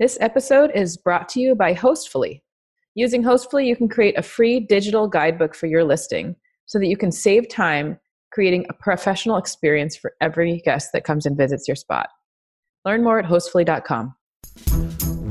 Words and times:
This 0.00 0.16
episode 0.22 0.70
is 0.74 0.96
brought 0.96 1.28
to 1.28 1.40
you 1.40 1.54
by 1.54 1.74
Hostfully. 1.74 2.40
Using 2.94 3.22
Hostfully, 3.22 3.66
you 3.66 3.76
can 3.76 3.86
create 3.86 4.18
a 4.18 4.22
free 4.22 4.58
digital 4.58 5.06
guidebook 5.06 5.54
for 5.54 5.66
your 5.66 5.84
listing 5.84 6.36
so 6.64 6.78
that 6.78 6.86
you 6.86 6.96
can 6.96 7.12
save 7.12 7.50
time 7.50 8.00
creating 8.32 8.64
a 8.70 8.72
professional 8.72 9.36
experience 9.36 9.94
for 9.94 10.14
every 10.22 10.62
guest 10.64 10.94
that 10.94 11.04
comes 11.04 11.26
and 11.26 11.36
visits 11.36 11.68
your 11.68 11.74
spot. 11.74 12.08
Learn 12.86 13.04
more 13.04 13.18
at 13.18 13.26
hostfully.com. 13.26 14.14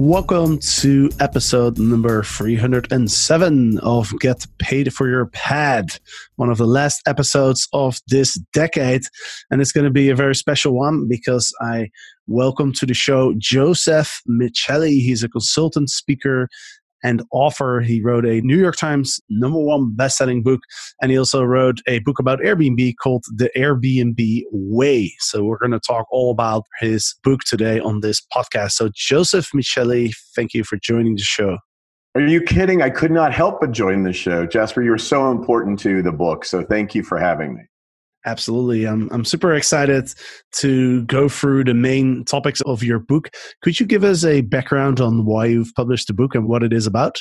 Welcome 0.00 0.60
to 0.60 1.10
episode 1.18 1.76
number 1.76 2.22
307 2.22 3.78
of 3.80 4.16
Get 4.20 4.46
Paid 4.60 4.94
for 4.94 5.08
Your 5.08 5.26
Pad, 5.26 5.86
one 6.36 6.50
of 6.50 6.58
the 6.58 6.68
last 6.68 7.02
episodes 7.08 7.66
of 7.72 7.98
this 8.06 8.34
decade. 8.52 9.02
And 9.50 9.60
it's 9.60 9.72
going 9.72 9.86
to 9.86 9.90
be 9.90 10.08
a 10.08 10.14
very 10.14 10.36
special 10.36 10.72
one 10.72 11.08
because 11.08 11.52
I 11.60 11.90
welcome 12.28 12.72
to 12.74 12.86
the 12.86 12.94
show 12.94 13.34
Joseph 13.38 14.22
Michelli. 14.30 15.00
He's 15.00 15.24
a 15.24 15.28
consultant 15.28 15.90
speaker 15.90 16.48
and 17.02 17.22
author. 17.30 17.80
He 17.80 18.02
wrote 18.02 18.26
a 18.26 18.40
New 18.42 18.58
York 18.58 18.76
Times 18.76 19.20
number 19.28 19.58
one 19.58 19.94
best-selling 19.94 20.42
book, 20.42 20.60
and 21.00 21.10
he 21.10 21.18
also 21.18 21.42
wrote 21.42 21.80
a 21.86 22.00
book 22.00 22.18
about 22.18 22.40
Airbnb 22.40 22.94
called 23.02 23.24
The 23.36 23.50
Airbnb 23.56 24.42
Way. 24.52 25.14
So 25.20 25.44
we're 25.44 25.58
going 25.58 25.72
to 25.72 25.80
talk 25.80 26.06
all 26.10 26.30
about 26.30 26.64
his 26.80 27.14
book 27.22 27.40
today 27.46 27.80
on 27.80 28.00
this 28.00 28.20
podcast. 28.34 28.72
So 28.72 28.90
Joseph 28.94 29.50
Michelli, 29.54 30.14
thank 30.34 30.54
you 30.54 30.64
for 30.64 30.76
joining 30.76 31.14
the 31.14 31.22
show. 31.22 31.58
Are 32.14 32.22
you 32.22 32.40
kidding? 32.40 32.82
I 32.82 32.90
could 32.90 33.12
not 33.12 33.32
help 33.32 33.60
but 33.60 33.70
join 33.70 34.02
the 34.02 34.12
show. 34.12 34.46
Jasper, 34.46 34.82
you 34.82 34.92
are 34.92 34.98
so 34.98 35.30
important 35.30 35.78
to 35.80 36.02
the 36.02 36.10
book. 36.10 36.44
So 36.44 36.64
thank 36.64 36.94
you 36.94 37.04
for 37.04 37.18
having 37.18 37.54
me. 37.54 37.62
Absolutely. 38.28 38.84
I'm, 38.86 39.08
I'm 39.10 39.24
super 39.24 39.54
excited 39.54 40.12
to 40.56 41.02
go 41.04 41.30
through 41.30 41.64
the 41.64 41.72
main 41.72 42.26
topics 42.26 42.60
of 42.66 42.82
your 42.82 42.98
book. 42.98 43.30
Could 43.62 43.80
you 43.80 43.86
give 43.86 44.04
us 44.04 44.22
a 44.22 44.42
background 44.42 45.00
on 45.00 45.24
why 45.24 45.46
you've 45.46 45.72
published 45.74 46.08
the 46.08 46.12
book 46.12 46.34
and 46.34 46.46
what 46.46 46.62
it 46.62 46.74
is 46.74 46.86
about? 46.86 47.18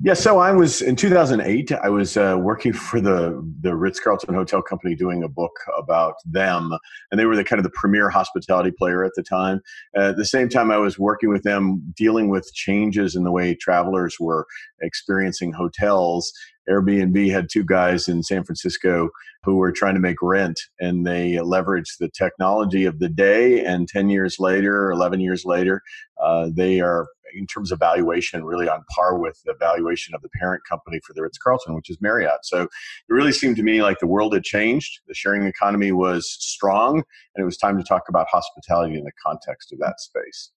Yeah, 0.00 0.14
so 0.14 0.38
I 0.38 0.52
was 0.52 0.80
in 0.80 0.94
2008. 0.94 1.72
I 1.72 1.88
was 1.88 2.16
uh, 2.16 2.36
working 2.40 2.72
for 2.88 3.00
the 3.00 3.44
the 3.60 3.74
Ritz 3.74 3.98
Carlton 3.98 4.34
Hotel 4.34 4.62
Company, 4.62 4.94
doing 4.94 5.24
a 5.24 5.28
book 5.28 5.58
about 5.76 6.14
them, 6.24 6.70
and 7.10 7.18
they 7.18 7.26
were 7.26 7.34
the 7.34 7.44
kind 7.44 7.58
of 7.58 7.64
the 7.64 7.72
premier 7.74 8.08
hospitality 8.08 8.70
player 8.70 9.04
at 9.04 9.12
the 9.16 9.24
time. 9.24 9.60
Uh, 9.96 10.10
at 10.10 10.16
the 10.16 10.24
same 10.24 10.48
time, 10.48 10.70
I 10.70 10.78
was 10.78 10.98
working 10.98 11.30
with 11.30 11.42
them, 11.42 11.82
dealing 11.96 12.28
with 12.28 12.52
changes 12.54 13.16
in 13.16 13.24
the 13.24 13.32
way 13.32 13.54
travelers 13.54 14.16
were 14.20 14.46
experiencing 14.80 15.52
hotels. 15.52 16.32
Airbnb 16.68 17.30
had 17.32 17.48
two 17.50 17.64
guys 17.64 18.08
in 18.08 18.22
San 18.22 18.44
Francisco 18.44 19.08
who 19.42 19.56
were 19.56 19.72
trying 19.72 19.94
to 19.94 20.00
make 20.00 20.20
rent, 20.22 20.60
and 20.78 21.06
they 21.06 21.32
leveraged 21.32 21.98
the 21.98 22.10
technology 22.10 22.84
of 22.84 22.98
the 22.98 23.08
day. 23.08 23.64
And 23.64 23.88
10 23.88 24.10
years 24.10 24.38
later, 24.38 24.90
11 24.90 25.20
years 25.20 25.44
later, 25.44 25.80
uh, 26.22 26.50
they 26.52 26.80
are 26.80 27.06
in 27.34 27.46
terms 27.46 27.72
of 27.72 27.78
valuation, 27.78 28.44
really 28.44 28.68
on 28.68 28.84
par 28.94 29.18
with 29.18 29.40
the 29.44 29.54
valuation 29.58 30.14
of 30.14 30.22
the 30.22 30.28
parent 30.30 30.62
company 30.68 31.00
for 31.06 31.12
the 31.14 31.22
Ritz 31.22 31.38
Carlton, 31.38 31.74
which 31.74 31.90
is 31.90 32.00
Marriott. 32.00 32.44
So 32.44 32.62
it 32.62 32.68
really 33.08 33.32
seemed 33.32 33.56
to 33.56 33.62
me 33.62 33.82
like 33.82 33.98
the 33.98 34.06
world 34.06 34.34
had 34.34 34.44
changed. 34.44 35.00
The 35.06 35.14
sharing 35.14 35.44
economy 35.44 35.92
was 35.92 36.30
strong, 36.30 36.96
and 36.96 37.42
it 37.42 37.44
was 37.44 37.56
time 37.56 37.78
to 37.78 37.84
talk 37.84 38.02
about 38.08 38.26
hospitality 38.30 38.96
in 38.96 39.04
the 39.04 39.12
context 39.24 39.72
of 39.72 39.78
that 39.80 40.00
space. 40.00 40.50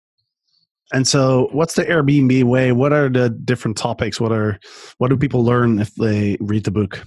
And 0.92 1.08
so, 1.08 1.48
what's 1.52 1.74
the 1.74 1.84
Airbnb 1.84 2.44
way? 2.44 2.72
What 2.72 2.92
are 2.92 3.08
the 3.08 3.30
different 3.30 3.76
topics? 3.78 4.20
What 4.20 4.32
are 4.32 4.58
what 4.98 5.08
do 5.08 5.16
people 5.16 5.42
learn 5.42 5.78
if 5.78 5.94
they 5.94 6.36
read 6.40 6.64
the 6.64 6.70
book? 6.70 7.06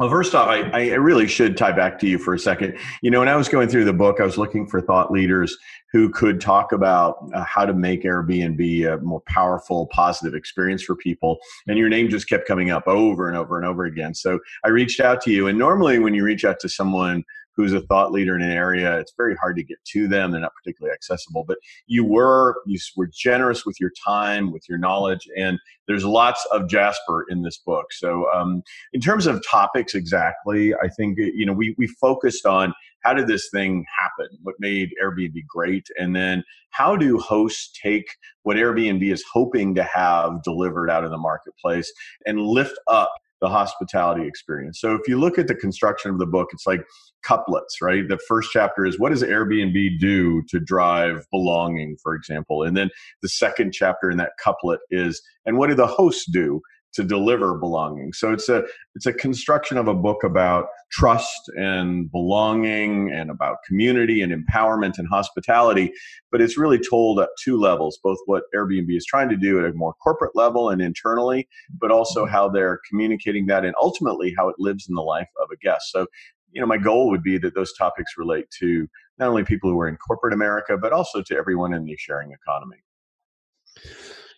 Well, 0.00 0.08
first 0.08 0.34
off, 0.34 0.48
I, 0.48 0.62
I 0.72 0.94
really 0.94 1.28
should 1.28 1.58
tie 1.58 1.72
back 1.72 1.98
to 1.98 2.08
you 2.08 2.16
for 2.16 2.32
a 2.32 2.38
second. 2.38 2.78
You 3.02 3.10
know, 3.10 3.18
when 3.18 3.28
I 3.28 3.36
was 3.36 3.50
going 3.50 3.68
through 3.68 3.84
the 3.84 3.92
book, 3.92 4.18
I 4.18 4.24
was 4.24 4.38
looking 4.38 4.66
for 4.66 4.80
thought 4.80 5.12
leaders 5.12 5.54
who 5.92 6.08
could 6.08 6.40
talk 6.40 6.72
about 6.72 7.28
uh, 7.34 7.44
how 7.44 7.66
to 7.66 7.74
make 7.74 8.04
Airbnb 8.04 8.94
a 8.94 8.96
more 9.02 9.20
powerful, 9.26 9.88
positive 9.88 10.34
experience 10.34 10.82
for 10.82 10.96
people. 10.96 11.38
And 11.68 11.76
your 11.76 11.90
name 11.90 12.08
just 12.08 12.30
kept 12.30 12.48
coming 12.48 12.70
up 12.70 12.88
over 12.88 13.28
and 13.28 13.36
over 13.36 13.58
and 13.58 13.66
over 13.66 13.84
again. 13.84 14.14
So 14.14 14.38
I 14.64 14.70
reached 14.70 15.00
out 15.00 15.20
to 15.24 15.30
you. 15.30 15.48
And 15.48 15.58
normally, 15.58 15.98
when 15.98 16.14
you 16.14 16.24
reach 16.24 16.46
out 16.46 16.60
to 16.60 16.70
someone 16.70 17.22
who's 17.56 17.72
a 17.72 17.80
thought 17.82 18.12
leader 18.12 18.36
in 18.36 18.42
an 18.42 18.50
area, 18.50 18.98
it's 18.98 19.12
very 19.16 19.34
hard 19.36 19.56
to 19.56 19.62
get 19.62 19.78
to 19.92 20.08
them. 20.08 20.30
They're 20.30 20.40
not 20.40 20.54
particularly 20.54 20.94
accessible. 20.94 21.44
But 21.46 21.58
you 21.86 22.04
were 22.04 22.56
you 22.66 22.78
were 22.96 23.10
generous 23.12 23.66
with 23.66 23.80
your 23.80 23.90
time, 24.06 24.52
with 24.52 24.68
your 24.68 24.78
knowledge, 24.78 25.28
and 25.36 25.58
there's 25.86 26.04
lots 26.04 26.46
of 26.52 26.68
Jasper 26.68 27.26
in 27.28 27.42
this 27.42 27.58
book. 27.58 27.92
So 27.92 28.26
um, 28.32 28.62
in 28.92 29.00
terms 29.00 29.26
of 29.26 29.44
topics, 29.46 29.94
exactly, 29.94 30.74
I 30.74 30.88
think 30.88 31.18
you 31.18 31.46
know 31.46 31.52
we 31.52 31.74
we 31.78 31.86
focused 31.86 32.46
on 32.46 32.72
how 33.00 33.14
did 33.14 33.26
this 33.26 33.48
thing 33.52 33.84
happen? 33.98 34.28
What 34.42 34.56
made 34.58 34.90
Airbnb 35.02 35.46
great? 35.48 35.86
And 35.98 36.14
then 36.14 36.44
how 36.70 36.96
do 36.96 37.18
hosts 37.18 37.70
take 37.82 38.14
what 38.42 38.56
Airbnb 38.56 39.10
is 39.10 39.24
hoping 39.32 39.74
to 39.74 39.82
have 39.82 40.42
delivered 40.42 40.90
out 40.90 41.04
in 41.04 41.10
the 41.10 41.18
marketplace 41.18 41.90
and 42.26 42.40
lift 42.40 42.78
up 42.86 43.10
the 43.40 43.48
hospitality 43.48 44.26
experience. 44.26 44.80
So 44.80 44.94
if 44.94 45.08
you 45.08 45.18
look 45.18 45.38
at 45.38 45.48
the 45.48 45.54
construction 45.54 46.10
of 46.10 46.18
the 46.18 46.26
book, 46.26 46.48
it's 46.52 46.66
like 46.66 46.82
couplets, 47.22 47.80
right? 47.80 48.06
The 48.08 48.18
first 48.28 48.50
chapter 48.52 48.84
is 48.84 48.98
what 48.98 49.10
does 49.10 49.22
Airbnb 49.22 49.98
do 49.98 50.42
to 50.48 50.60
drive 50.60 51.26
belonging, 51.30 51.96
for 52.02 52.14
example? 52.14 52.62
And 52.62 52.76
then 52.76 52.90
the 53.22 53.28
second 53.28 53.72
chapter 53.72 54.10
in 54.10 54.18
that 54.18 54.32
couplet 54.42 54.80
is 54.90 55.22
and 55.46 55.56
what 55.56 55.68
do 55.68 55.74
the 55.74 55.86
hosts 55.86 56.26
do 56.30 56.60
to 56.94 57.04
deliver 57.04 57.56
belonging. 57.56 58.12
So 58.12 58.32
it's 58.32 58.48
a 58.48 58.64
it's 58.94 59.06
a 59.06 59.12
construction 59.12 59.76
of 59.76 59.88
a 59.88 59.94
book 59.94 60.24
about 60.24 60.66
trust 60.90 61.50
and 61.56 62.10
belonging 62.10 63.12
and 63.12 63.30
about 63.30 63.58
community 63.66 64.22
and 64.22 64.32
empowerment 64.32 64.98
and 64.98 65.06
hospitality, 65.08 65.92
but 66.32 66.40
it's 66.40 66.58
really 66.58 66.78
told 66.78 67.20
at 67.20 67.28
two 67.42 67.58
levels, 67.58 67.98
both 68.02 68.18
what 68.26 68.44
Airbnb 68.54 68.96
is 68.96 69.06
trying 69.06 69.28
to 69.28 69.36
do 69.36 69.58
at 69.58 69.70
a 69.70 69.72
more 69.74 69.94
corporate 70.02 70.34
level 70.34 70.68
and 70.68 70.82
internally, 70.82 71.48
but 71.80 71.90
also 71.92 72.26
how 72.26 72.48
they're 72.48 72.80
communicating 72.88 73.46
that 73.46 73.64
and 73.64 73.74
ultimately 73.80 74.34
how 74.36 74.48
it 74.48 74.56
lives 74.58 74.88
in 74.88 74.94
the 74.94 75.02
life 75.02 75.28
of 75.40 75.48
a 75.52 75.56
guest. 75.56 75.92
So 75.92 76.06
you 76.52 76.60
know, 76.60 76.66
my 76.66 76.78
goal 76.78 77.10
would 77.10 77.22
be 77.22 77.38
that 77.38 77.54
those 77.54 77.72
topics 77.74 78.12
relate 78.18 78.46
to 78.58 78.88
not 79.18 79.28
only 79.28 79.44
people 79.44 79.70
who 79.70 79.78
are 79.78 79.88
in 79.88 79.96
corporate 79.96 80.34
America, 80.34 80.76
but 80.76 80.92
also 80.92 81.22
to 81.22 81.36
everyone 81.36 81.72
in 81.72 81.84
the 81.84 81.96
sharing 81.96 82.32
economy. 82.32 82.78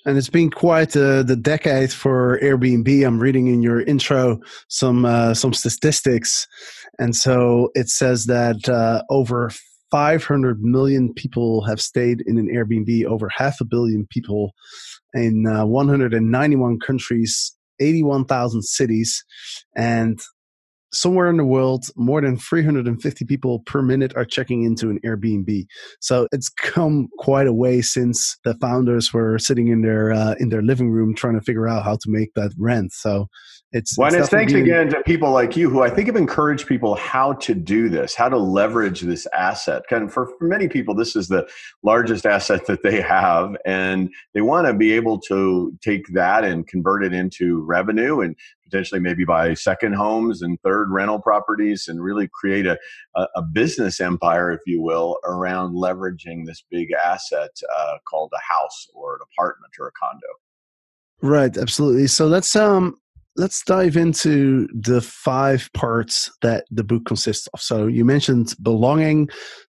And 0.04 0.18
it's 0.18 0.30
been 0.30 0.50
quite 0.50 0.96
uh, 0.96 1.22
the 1.22 1.36
decade 1.36 1.92
for 1.92 2.40
Airbnb. 2.42 3.06
I'm 3.06 3.20
reading 3.20 3.46
in 3.46 3.62
your 3.62 3.82
intro 3.82 4.40
some 4.68 5.04
uh, 5.04 5.32
some 5.34 5.52
statistics, 5.52 6.48
and 6.98 7.14
so 7.14 7.70
it 7.74 7.88
says 7.88 8.26
that 8.26 8.68
uh, 8.68 9.02
over 9.10 9.52
500 9.92 10.60
million 10.60 11.14
people 11.14 11.64
have 11.66 11.80
stayed 11.80 12.22
in 12.26 12.36
an 12.36 12.48
Airbnb. 12.48 13.04
Over 13.04 13.28
half 13.28 13.60
a 13.60 13.64
billion 13.64 14.06
people 14.10 14.54
in 15.14 15.46
uh, 15.46 15.66
191 15.66 16.80
countries, 16.80 17.54
81,000 17.78 18.62
cities, 18.62 19.24
and 19.76 20.18
somewhere 20.92 21.28
in 21.28 21.36
the 21.36 21.44
world, 21.44 21.86
more 21.96 22.20
than 22.20 22.36
350 22.36 23.24
people 23.24 23.60
per 23.60 23.82
minute 23.82 24.12
are 24.16 24.24
checking 24.24 24.64
into 24.64 24.90
an 24.90 25.00
Airbnb. 25.04 25.66
So 26.00 26.28
it's 26.32 26.48
come 26.48 27.08
quite 27.18 27.46
a 27.46 27.52
way 27.52 27.80
since 27.82 28.38
the 28.44 28.54
founders 28.54 29.12
were 29.12 29.38
sitting 29.38 29.68
in 29.68 29.82
their 29.82 30.12
uh, 30.12 30.34
in 30.38 30.50
their 30.50 30.62
living 30.62 30.90
room 30.90 31.14
trying 31.14 31.34
to 31.34 31.40
figure 31.40 31.68
out 31.68 31.84
how 31.84 31.96
to 31.96 32.10
make 32.10 32.34
that 32.34 32.52
rent. 32.58 32.92
So 32.92 33.28
it's 33.72 33.96
well, 33.96 34.08
it's, 34.08 34.16
it's 34.16 34.28
thanks 34.28 34.52
again 34.52 34.90
to 34.90 35.02
people 35.04 35.30
like 35.30 35.56
you 35.56 35.70
who 35.70 35.82
I 35.82 35.88
think 35.88 36.06
have 36.08 36.16
encouraged 36.16 36.66
people 36.66 36.94
how 36.94 37.32
to 37.34 37.54
do 37.54 37.88
this, 37.88 38.14
how 38.14 38.28
to 38.28 38.36
leverage 38.36 39.00
this 39.00 39.26
asset. 39.34 39.82
And 39.90 40.12
for, 40.12 40.26
for 40.38 40.46
many 40.46 40.68
people, 40.68 40.94
this 40.94 41.16
is 41.16 41.28
the 41.28 41.48
largest 41.82 42.26
asset 42.26 42.66
that 42.66 42.82
they 42.82 43.00
have, 43.00 43.56
and 43.64 44.10
they 44.34 44.42
want 44.42 44.66
to 44.66 44.74
be 44.74 44.92
able 44.92 45.18
to 45.20 45.72
take 45.80 46.06
that 46.08 46.44
and 46.44 46.66
convert 46.66 47.02
it 47.02 47.14
into 47.14 47.62
revenue 47.62 48.20
and 48.20 48.36
potentially 48.72 49.00
maybe 49.00 49.24
buy 49.24 49.54
second 49.54 49.94
homes 49.94 50.42
and 50.42 50.58
third 50.62 50.90
rental 50.90 51.20
properties 51.20 51.88
and 51.88 52.02
really 52.02 52.28
create 52.32 52.66
a, 52.66 52.78
a, 53.36 53.42
business 53.42 54.00
empire, 54.00 54.50
if 54.50 54.60
you 54.66 54.80
will, 54.80 55.18
around 55.24 55.74
leveraging 55.74 56.46
this 56.46 56.64
big 56.70 56.88
asset 56.92 57.50
uh, 57.76 57.96
called 58.08 58.32
a 58.34 58.52
house 58.52 58.88
or 58.94 59.16
an 59.16 59.20
apartment 59.32 59.72
or 59.78 59.88
a 59.88 59.92
condo. 59.92 60.26
Right, 61.20 61.56
absolutely. 61.56 62.06
So 62.06 62.26
let's 62.26 62.56
um 62.56 62.96
let's 63.36 63.62
dive 63.64 63.96
into 63.96 64.68
the 64.74 65.00
five 65.00 65.70
parts 65.74 66.30
that 66.42 66.64
the 66.70 66.84
book 66.84 67.04
consists 67.04 67.46
of. 67.48 67.60
So 67.60 67.86
you 67.86 68.04
mentioned 68.04 68.54
belonging, 68.62 69.28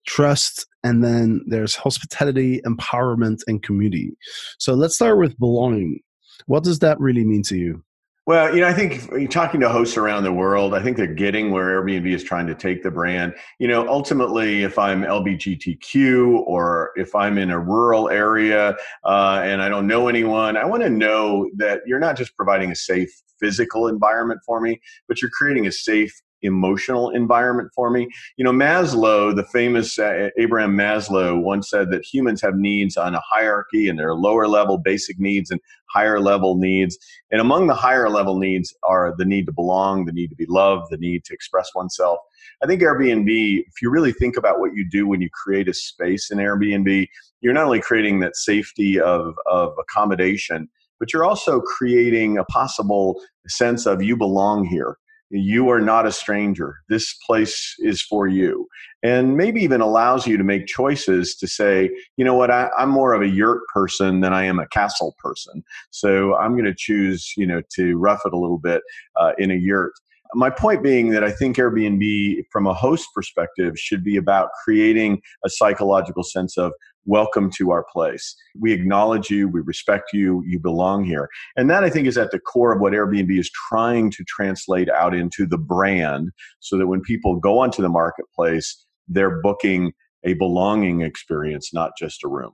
trust, 0.06 0.67
and 0.85 1.03
then 1.03 1.43
there's 1.46 1.75
hospitality, 1.75 2.61
empowerment, 2.67 3.41
and 3.46 3.62
community. 3.62 4.12
So 4.58 4.75
let's 4.75 4.94
start 4.94 5.19
with 5.19 5.38
belonging. 5.38 6.00
What 6.46 6.64
does 6.64 6.79
that 6.81 7.00
really 7.00 7.25
mean 7.25 7.43
to 7.44 7.56
you? 7.56 7.82
Well, 8.26 8.55
you 8.55 8.61
know, 8.61 8.69
I 8.69 8.75
think 8.75 9.31
talking 9.31 9.61
to 9.61 9.69
hosts 9.69 9.96
around 9.96 10.25
the 10.25 10.32
world, 10.32 10.75
I 10.75 10.82
think 10.82 10.96
they're 10.96 11.06
getting 11.06 11.50
where 11.50 11.82
Airbnb 11.82 12.14
is 12.14 12.22
trying 12.22 12.46
to 12.49 12.55
take 12.55 12.82
the 12.82 12.90
brand. 12.90 13.34
You 13.58 13.67
know, 13.67 13.88
ultimately, 13.88 14.62
if 14.62 14.78
I'm 14.78 15.02
LBGTQ 15.02 16.43
or 16.46 16.90
if 16.96 17.14
I'm 17.14 17.38
in 17.38 17.50
a 17.50 17.58
rural 17.58 18.11
area 18.11 18.76
uh, 19.05 19.40
and 19.43 19.62
I 19.62 19.69
don't 19.69 19.87
know 19.87 20.06
anyone, 20.06 20.56
I 20.56 20.64
want 20.67 20.82
to 20.82 20.90
know 20.90 21.50
that 21.56 21.81
you're 21.87 21.99
not 21.99 22.17
just 22.17 22.37
providing 22.37 22.70
a 22.70 22.76
safe 22.76 23.11
physical 23.40 23.88
environment 23.88 24.40
for 24.44 24.61
me, 24.61 24.81
but 25.08 25.22
you're 25.22 25.31
creating 25.31 25.67
a 25.67 25.72
safe 25.72 26.14
emotional 26.43 27.11
environment 27.11 27.71
for 27.75 27.91
me. 27.91 28.09
You 28.37 28.45
know, 28.45 28.53
Maslow, 28.53 29.35
the 29.35 29.45
famous 29.45 29.99
uh, 29.99 30.31
Abraham 30.39 30.77
Maslow, 30.77 31.41
once 31.41 31.71
said 31.71 31.91
that 31.91 32.05
humans 32.05 32.41
have 32.43 32.57
needs 32.57 32.97
on 32.97 33.15
a 33.15 33.23
hierarchy, 33.29 33.89
and 33.89 33.99
there 33.99 34.09
are 34.09 34.15
lower 34.15 34.47
level 34.47 34.79
basic 34.79 35.19
needs 35.19 35.51
and 35.51 35.61
higher 35.91 36.21
level 36.21 36.57
needs. 36.57 36.99
And 37.31 37.41
among 37.41 37.67
the 37.67 37.75
higher 37.75 38.09
level 38.09 38.39
needs 38.39 38.75
are 38.83 39.15
the 39.17 39.25
need 39.25 39.47
to 39.47 39.53
belong, 39.53 40.05
the 40.05 40.13
need 40.13 40.29
to 40.29 40.37
be 40.37 40.47
loved, 40.47 40.87
the 40.91 40.97
need 40.97 41.25
to 41.25 41.35
express 41.35 41.75
oneself. 41.75 42.19
I 42.63 42.67
think 42.67 42.83
Airbnb, 42.83 43.29
if 43.29 43.83
you 43.83 43.91
really 43.91 44.13
think 44.13 44.37
about 44.37 44.61
what 44.61 44.75
you 44.75 44.89
do 44.89 45.07
when 45.07 45.21
you 45.21 45.29
create 45.31 45.69
a 45.69 45.75
space 45.75 46.31
in 46.31 46.39
Airbnb, 46.39 47.09
you're 47.41 47.55
not 47.55 47.65
only 47.65 47.81
creating 47.81 48.21
that 48.21 48.37
safety 48.37 49.01
of, 49.01 49.35
of 49.47 49.73
accommodation, 49.79 50.69
but 50.99 51.13
you're 51.13 51.25
also 51.25 51.61
creating 51.61 52.39
a 52.39 52.45
possible 52.45 53.21
sense 53.49 53.87
of 53.87 54.03
you 54.03 54.17
belong 54.17 54.67
here 54.67 54.99
you 55.31 55.71
are 55.71 55.81
not 55.81 56.06
a 56.06 56.12
stranger. 56.12 56.77
This 56.88 57.15
place 57.27 57.75
is 57.79 58.03
for 58.03 58.27
you. 58.27 58.67
And 59.03 59.37
maybe 59.37 59.62
even 59.62 59.81
allows 59.81 60.27
you 60.27 60.37
to 60.37 60.44
make 60.44 60.67
choices 60.67 61.37
to 61.37 61.47
say, 61.47 61.91
you 62.17 62.25
know 62.25 62.35
what, 62.35 62.50
I, 62.50 62.69
am 62.79 62.91
more 62.91 63.15
of 63.15 63.23
a 63.23 63.29
yurt 63.29 63.62
person 63.73 64.21
than 64.21 64.32
I 64.32 64.44
am 64.44 64.59
a 64.59 64.67
castle 64.69 65.15
person. 65.19 65.62
So 65.91 66.35
I'm 66.37 66.53
going 66.53 66.65
to 66.65 66.75
choose, 66.77 67.32
you 67.37 67.47
know, 67.47 67.62
to 67.77 67.97
rough 67.97 68.23
it 68.25 68.32
a 68.32 68.38
little 68.38 68.59
bit 68.59 68.82
uh, 69.17 69.32
in 69.38 69.50
a 69.50 69.55
yurt. 69.55 69.93
My 70.35 70.50
point 70.50 70.82
being 70.82 71.11
that 71.11 71.25
I 71.25 71.32
think 71.32 71.56
Airbnb, 71.56 72.44
from 72.53 72.67
a 72.67 72.75
host 72.75 73.09
perspective, 73.15 73.77
should 73.77 74.05
be 74.05 74.17
about 74.17 74.50
creating 74.62 75.21
a 75.44 75.50
psychological 75.50 76.23
sense 76.23 76.56
of 76.56 76.73
welcome 77.06 77.50
to 77.50 77.70
our 77.70 77.85
place. 77.93 78.35
We 78.58 78.73
acknowledge 78.73 79.31
you, 79.31 79.49
we 79.49 79.61
respect 79.61 80.12
you, 80.12 80.43
you 80.47 80.58
belong 80.58 81.05
here. 81.05 81.29
And 81.56 81.70
that 81.70 81.85
I 81.85 81.91
think 81.91 82.06
is 82.06 82.19
at 82.19 82.31
the 82.31 82.38
core 82.38 82.73
of 82.73 82.81
what 82.81 82.93
Airbnb 82.93 83.38
is 83.38 83.50
trying 83.69 84.11
to 84.12 84.25
translate 84.25 84.88
out 84.88 85.14
into 85.14 85.47
the 85.47 85.58
brand 85.58 86.31
so 86.61 86.76
that 86.79 86.87
when 86.87 87.00
people 87.00 87.37
go 87.37 87.58
onto 87.58 87.82
the 87.82 87.88
marketplace, 87.88 88.85
they're 89.08 89.41
booking 89.41 89.93
a 90.25 90.35
belonging 90.35 91.00
experience, 91.00 91.73
not 91.73 91.93
just 91.99 92.23
a 92.25 92.29
room. 92.29 92.52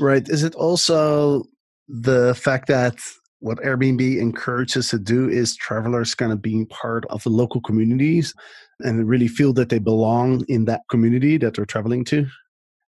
Right. 0.00 0.28
Is 0.28 0.42
it 0.42 0.54
also 0.54 1.44
the 1.86 2.34
fact 2.34 2.66
that 2.68 2.98
what 3.38 3.58
Airbnb 3.58 4.18
encourages 4.18 4.88
to 4.88 4.98
do 4.98 5.28
is 5.28 5.54
travelers 5.54 6.14
kind 6.14 6.32
of 6.32 6.40
being 6.40 6.66
part 6.66 7.04
of 7.10 7.22
the 7.22 7.30
local 7.30 7.60
communities 7.60 8.34
and 8.80 9.06
really 9.06 9.28
feel 9.28 9.52
that 9.52 9.68
they 9.68 9.78
belong 9.78 10.44
in 10.48 10.64
that 10.64 10.80
community 10.90 11.36
that 11.36 11.54
they're 11.54 11.66
traveling 11.66 12.04
to? 12.06 12.26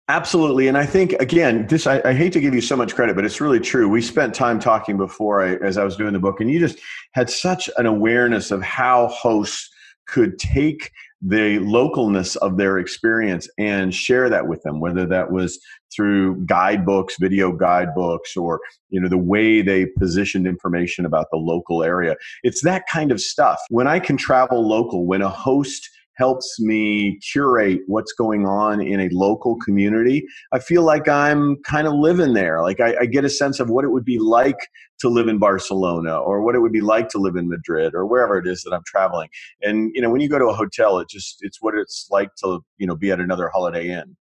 Absolutely. 0.08 0.68
And 0.68 0.78
I 0.78 0.86
think, 0.86 1.14
again, 1.14 1.66
this, 1.66 1.88
I, 1.88 2.00
I, 2.06 2.14
hate 2.14 2.32
to 2.34 2.40
give 2.40 2.54
you 2.54 2.62
so 2.62 2.76
much 2.76 2.94
credit, 2.94 3.16
but 3.16 3.26
it's 3.26 3.42
really 3.42 3.60
true. 3.60 3.90
We 3.90 4.04
spent 4.04 4.36
time 4.36 4.60
talking 4.60 4.98
before 4.98 5.42
I, 5.42 5.56
as 5.66 5.80
I 5.80 5.84
was 5.84 5.96
doing 5.96 6.14
the 6.14 6.20
book, 6.20 6.40
and 6.40 6.52
you 6.52 6.60
just 6.60 6.78
had 7.14 7.28
such 7.28 7.72
an 7.78 7.88
awareness 7.88 8.52
of 8.52 8.62
how 8.62 9.08
hosts 9.08 9.68
could 10.06 10.38
take 10.38 10.92
the 11.24 11.58
localness 11.58 12.36
of 12.38 12.58
their 12.58 12.78
experience 12.78 13.50
and 13.58 13.96
share 13.96 14.30
that 14.30 14.48
with 14.48 14.62
them, 14.62 14.80
whether 14.80 15.08
that 15.08 15.32
was 15.32 15.60
through 15.96 16.46
guidebooks, 16.46 17.16
video 17.20 17.52
guidebooks, 17.52 18.38
or 18.38 18.60
you 18.90 19.00
know 19.02 19.10
the 19.10 19.18
way 19.18 19.64
they 19.64 19.88
positioned 19.98 20.46
information 20.46 21.06
about 21.06 21.26
the 21.32 21.38
local 21.38 21.82
area. 21.84 22.16
It's 22.44 22.62
that 22.62 22.84
kind 22.88 23.12
of 23.12 23.20
stuff. 23.20 23.60
When 23.70 23.88
I 23.88 24.00
can 24.00 24.18
travel 24.18 24.68
local, 24.68 25.08
when 25.08 25.24
a 25.24 25.30
host 25.30 25.90
helps 26.16 26.60
me 26.60 27.20
curate 27.32 27.82
what's 27.88 28.14
going 28.14 28.46
on 28.46 28.82
in 28.82 29.00
a 29.00 29.10
local 29.12 29.58
community, 29.58 30.26
I 30.52 30.60
feel 30.60 30.84
like 30.84 31.08
I'm 31.08 31.58
kind 31.64 31.88
of 31.88 31.94
living 31.94 32.34
there. 32.34 32.62
Like 32.62 32.80
I, 32.80 32.96
I, 33.02 33.06
get 33.06 33.26
a 33.26 33.30
sense 33.30 33.60
of 33.60 33.70
what 33.70 33.86
it 33.86 33.90
would 33.90 34.06
be 34.06 34.20
like 34.20 34.58
to 35.00 35.10
live 35.10 35.28
in 35.28 35.38
Barcelona 35.38 36.18
or 36.18 36.42
what 36.42 36.56
it 36.56 36.60
would 36.60 36.72
be 36.72 36.82
like 36.82 37.10
to 37.10 37.18
live 37.18 37.36
in 37.36 37.50
Madrid 37.50 37.94
or 37.94 38.06
wherever 38.06 38.38
it 38.38 38.48
is 38.48 38.64
that 38.64 38.74
I'm 38.74 38.84
traveling. 38.86 39.30
And 39.62 39.92
you 39.94 40.02
know, 40.02 40.10
when 40.10 40.22
you 40.22 40.30
go 40.30 40.40
to 40.40 40.48
a 40.48 40.54
hotel, 40.54 41.00
it 41.00 41.10
just 41.10 41.38
it's 41.42 41.62
what 41.62 41.76
it's 41.76 42.08
like 42.10 42.30
to 42.44 42.62
you 42.78 42.88
know 42.88 42.96
be 42.96 43.12
at 43.12 43.20
another 43.20 43.50
Holiday 43.54 43.90
Inn. 43.90 44.16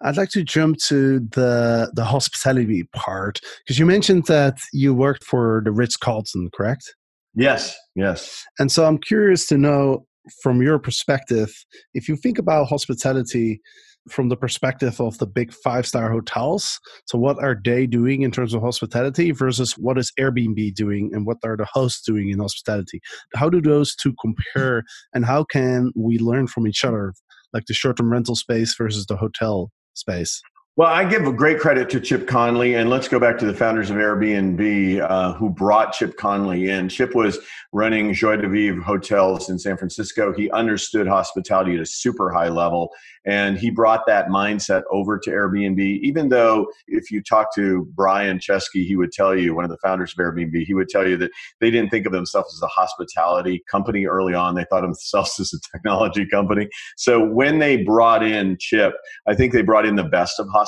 I'd 0.00 0.16
like 0.16 0.30
to 0.30 0.42
jump 0.42 0.78
to 0.88 1.20
the 1.20 1.90
the 1.94 2.04
hospitality 2.04 2.84
part 2.92 3.40
because 3.64 3.78
you 3.78 3.86
mentioned 3.86 4.26
that 4.26 4.58
you 4.72 4.94
worked 4.94 5.24
for 5.24 5.62
the 5.64 5.72
Ritz 5.72 5.96
Carlton, 5.96 6.50
correct? 6.52 6.94
Yes, 7.34 7.76
yes. 7.94 8.44
And 8.58 8.72
so 8.72 8.86
I'm 8.86 8.98
curious 8.98 9.46
to 9.46 9.58
know 9.58 10.06
from 10.42 10.62
your 10.62 10.78
perspective, 10.78 11.52
if 11.94 12.08
you 12.08 12.16
think 12.16 12.38
about 12.38 12.68
hospitality 12.68 13.60
from 14.08 14.28
the 14.28 14.36
perspective 14.36 15.00
of 15.00 15.18
the 15.18 15.26
big 15.26 15.52
five 15.52 15.86
star 15.86 16.10
hotels, 16.10 16.80
so 17.06 17.18
what 17.18 17.42
are 17.42 17.56
they 17.64 17.86
doing 17.86 18.22
in 18.22 18.30
terms 18.30 18.54
of 18.54 18.62
hospitality 18.62 19.30
versus 19.30 19.72
what 19.72 19.98
is 19.98 20.12
Airbnb 20.18 20.74
doing 20.74 21.10
and 21.12 21.26
what 21.26 21.36
are 21.44 21.56
the 21.56 21.66
hosts 21.70 22.02
doing 22.02 22.30
in 22.30 22.38
hospitality? 22.38 23.00
How 23.34 23.50
do 23.50 23.60
those 23.60 23.94
two 23.94 24.14
compare 24.20 24.84
and 25.14 25.24
how 25.24 25.44
can 25.44 25.92
we 25.94 26.18
learn 26.18 26.46
from 26.46 26.66
each 26.66 26.84
other, 26.84 27.12
like 27.52 27.66
the 27.66 27.74
short 27.74 27.98
term 27.98 28.10
rental 28.10 28.36
space 28.36 28.74
versus 28.76 29.06
the 29.06 29.16
hotel 29.16 29.70
space? 29.94 30.40
Well, 30.76 30.88
I 30.88 31.04
give 31.04 31.24
great 31.36 31.58
credit 31.58 31.90
to 31.90 32.00
Chip 32.00 32.28
Conley, 32.28 32.76
and 32.76 32.88
let's 32.88 33.08
go 33.08 33.18
back 33.18 33.38
to 33.38 33.44
the 33.44 33.52
founders 33.52 33.90
of 33.90 33.96
Airbnb 33.96 35.00
uh, 35.00 35.32
who 35.32 35.50
brought 35.50 35.92
Chip 35.92 36.16
Conley 36.16 36.68
in. 36.70 36.88
Chip 36.88 37.12
was 37.12 37.40
running 37.72 38.14
Joie 38.14 38.36
de 38.36 38.48
Vivre 38.48 38.80
hotels 38.80 39.50
in 39.50 39.58
San 39.58 39.76
Francisco. 39.76 40.32
He 40.32 40.48
understood 40.52 41.08
hospitality 41.08 41.74
at 41.74 41.80
a 41.80 41.86
super 41.86 42.30
high 42.30 42.48
level, 42.48 42.92
and 43.26 43.58
he 43.58 43.68
brought 43.68 44.06
that 44.06 44.28
mindset 44.28 44.82
over 44.92 45.18
to 45.18 45.30
Airbnb. 45.30 45.80
Even 45.80 46.28
though, 46.28 46.68
if 46.86 47.10
you 47.10 47.20
talk 47.20 47.52
to 47.56 47.88
Brian 47.96 48.38
Chesky, 48.38 48.86
he 48.86 48.94
would 48.94 49.10
tell 49.10 49.36
you, 49.36 49.56
one 49.56 49.64
of 49.64 49.70
the 49.70 49.78
founders 49.78 50.12
of 50.12 50.18
Airbnb, 50.18 50.62
he 50.62 50.72
would 50.72 50.88
tell 50.88 51.06
you 51.06 51.16
that 51.16 51.32
they 51.60 51.72
didn't 51.72 51.90
think 51.90 52.06
of 52.06 52.12
themselves 52.12 52.54
as 52.54 52.62
a 52.62 52.68
hospitality 52.68 53.64
company 53.68 54.06
early 54.06 54.34
on. 54.34 54.54
They 54.54 54.64
thought 54.70 54.84
of 54.84 54.90
themselves 54.90 55.34
as 55.40 55.52
a 55.52 55.60
technology 55.76 56.26
company. 56.26 56.68
So 56.96 57.24
when 57.24 57.58
they 57.58 57.82
brought 57.82 58.22
in 58.22 58.56
Chip, 58.60 58.94
I 59.26 59.34
think 59.34 59.52
they 59.52 59.62
brought 59.62 59.84
in 59.84 59.96
the 59.96 60.04
best 60.04 60.38
of 60.38 60.46
hospitality 60.46 60.59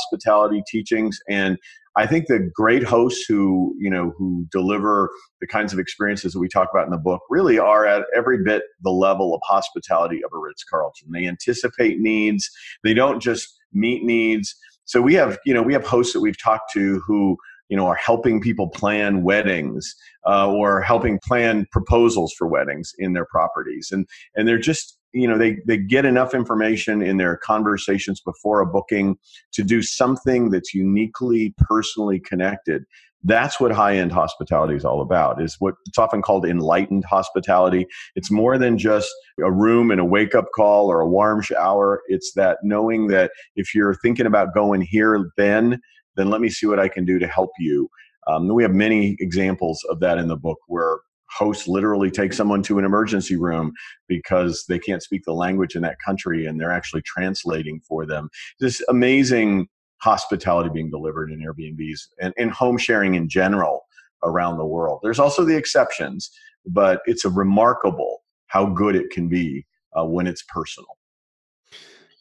teachings 0.67 1.19
and 1.29 1.59
I 1.95 2.07
think 2.07 2.27
the 2.27 2.51
great 2.55 2.83
hosts 2.83 3.25
who 3.29 3.75
you 3.79 3.91
know 3.91 4.15
who 4.17 4.47
deliver 4.51 5.11
the 5.41 5.47
kinds 5.47 5.73
of 5.73 5.79
experiences 5.79 6.33
that 6.33 6.41
we 6.41 6.49
talk 6.49 6.69
about 6.73 6.87
in 6.87 6.91
the 6.91 6.99
book 6.99 7.21
really 7.29 7.59
are 7.59 7.85
at 7.87 8.07
every 8.17 8.43
bit 8.43 8.63
the 8.83 8.91
level 8.91 9.35
of 9.35 9.43
hospitality 9.45 10.23
of 10.25 10.31
a 10.35 10.39
Ritz 10.39 10.65
Carlton. 10.65 11.11
They 11.13 11.27
anticipate 11.27 12.01
needs. 12.01 12.51
They 12.83 12.95
don't 12.95 13.21
just 13.21 13.49
meet 13.73 14.05
needs. 14.05 14.55
So 14.85 15.03
we 15.03 15.15
have 15.15 15.39
you 15.45 15.53
know 15.53 15.63
we 15.63 15.75
have 15.75 15.87
hosts 15.87 16.13
that 16.15 16.21
we've 16.21 16.43
talked 16.43 16.73
to 16.73 17.01
who 17.07 17.37
you 17.69 17.77
know 17.77 17.87
are 17.87 17.97
helping 17.97 18.41
people 18.41 18.69
plan 18.71 19.23
weddings 19.23 19.95
uh, 20.27 20.51
or 20.51 20.81
helping 20.81 21.19
plan 21.19 21.67
proposals 21.73 22.33
for 22.39 22.47
weddings 22.47 22.93
in 22.99 23.13
their 23.13 23.27
properties, 23.27 23.91
and 23.93 24.07
and 24.35 24.49
they're 24.49 24.59
just 24.59 24.99
you 25.13 25.29
know 25.29 25.39
they 25.39 25.59
they 25.67 25.77
get 25.77 26.05
enough 26.05 26.35
information 26.35 27.03
in 27.03 27.17
their 27.17 27.37
conversations 27.37 28.21
before 28.21 28.61
a 28.61 28.67
booking 28.67 29.17
to 29.53 29.63
do 29.63 29.83
something 29.83 30.51
that's 30.51 30.75
uniquely 30.75 31.55
personally 31.59 32.21
connected. 32.21 32.85
That's 33.25 33.61
what 33.61 33.71
high-end 33.71 34.11
hospitality 34.11 34.75
is 34.75 34.85
all 34.85 35.01
about 35.01 35.41
is 35.41 35.55
what 35.61 35.75
it's 35.87 35.99
often 35.99 36.23
called 36.23 36.45
enlightened 36.45 37.05
hospitality. 37.05 37.87
It's 38.17 38.33
more 38.33 38.59
than 38.59 38.79
just 38.79 39.09
a 39.41 39.53
room 39.53 39.93
and 39.93 40.01
a 40.01 40.05
wake-up 40.05 40.47
call 40.57 40.91
or 40.91 41.01
a 41.01 41.09
warm 41.09 41.41
shower. 41.41 42.03
It's 42.09 42.33
that 42.35 42.59
knowing 42.65 43.07
that 43.09 43.31
if 43.55 43.77
you're 43.77 43.95
thinking 43.95 44.27
about 44.27 44.55
going 44.55 44.81
here 44.81 45.31
then 45.37 45.81
then 46.17 46.29
let 46.29 46.41
me 46.43 46.51
see 46.51 46.67
what 46.67 46.79
i 46.79 46.89
can 46.89 47.05
do 47.05 47.19
to 47.19 47.27
help 47.27 47.51
you. 47.59 47.89
Um, 48.27 48.49
we 48.49 48.63
have 48.63 48.75
many 48.75 49.17
examples 49.19 49.81
of 49.89 50.01
that 50.01 50.19
in 50.19 50.29
the 50.29 50.37
book 50.37 50.59
where 50.67 50.99
hosts 51.37 51.67
literally 51.67 52.11
take 52.11 52.33
someone 52.33 52.63
to 52.63 52.79
an 52.79 52.85
emergency 52.85 53.37
room 53.37 53.73
because 54.09 54.65
they 54.69 54.79
can't 54.79 55.03
speak 55.03 55.23
the 55.25 55.33
language 55.33 55.75
in 55.75 55.83
that 55.83 55.99
country 56.05 56.47
and 56.47 56.61
they're 56.61 56.73
actually 56.73 57.03
translating 57.03 57.81
for 57.81 58.07
them. 58.07 58.29
This 58.61 58.83
amazing 58.89 59.69
hospitality 59.99 60.71
being 60.73 60.91
delivered 60.91 61.31
in 61.31 61.41
Airbnbs 61.41 62.01
and, 62.21 62.35
and 62.37 62.51
home 62.51 62.77
sharing 62.77 63.15
in 63.15 63.29
general 63.29 63.83
around 64.25 64.59
the 64.59 64.67
world. 64.67 65.01
There's 65.03 65.19
also 65.19 65.45
the 65.45 65.57
exceptions, 65.57 66.31
but 66.67 67.01
it's 67.07 67.25
a 67.25 67.31
remarkable 67.31 68.23
how 68.49 68.67
good 68.67 68.95
it 68.95 69.11
can 69.11 69.29
be 69.29 69.67
uh, 69.97 70.05
when 70.05 70.27
it's 70.27 70.43
personal. 70.43 70.99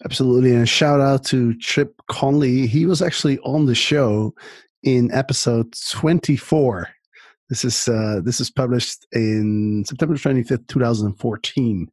Absolutely. 0.06 0.54
And 0.54 0.68
shout 0.68 1.00
out 1.00 1.24
to 1.26 1.58
Chip 1.60 2.02
Conley. 2.10 2.66
He 2.66 2.86
was 2.86 3.02
actually 3.02 3.38
on 3.40 3.66
the 3.66 3.76
show 3.76 4.34
in 4.84 5.12
episode 5.12 5.76
24 5.92 6.90
This 7.52 7.66
is 7.66 7.90
uh, 7.90 8.22
this 8.24 8.40
is 8.40 8.50
published 8.50 9.06
in 9.12 9.84
September 9.86 10.16
25th, 10.16 10.70
2014. 10.70 11.88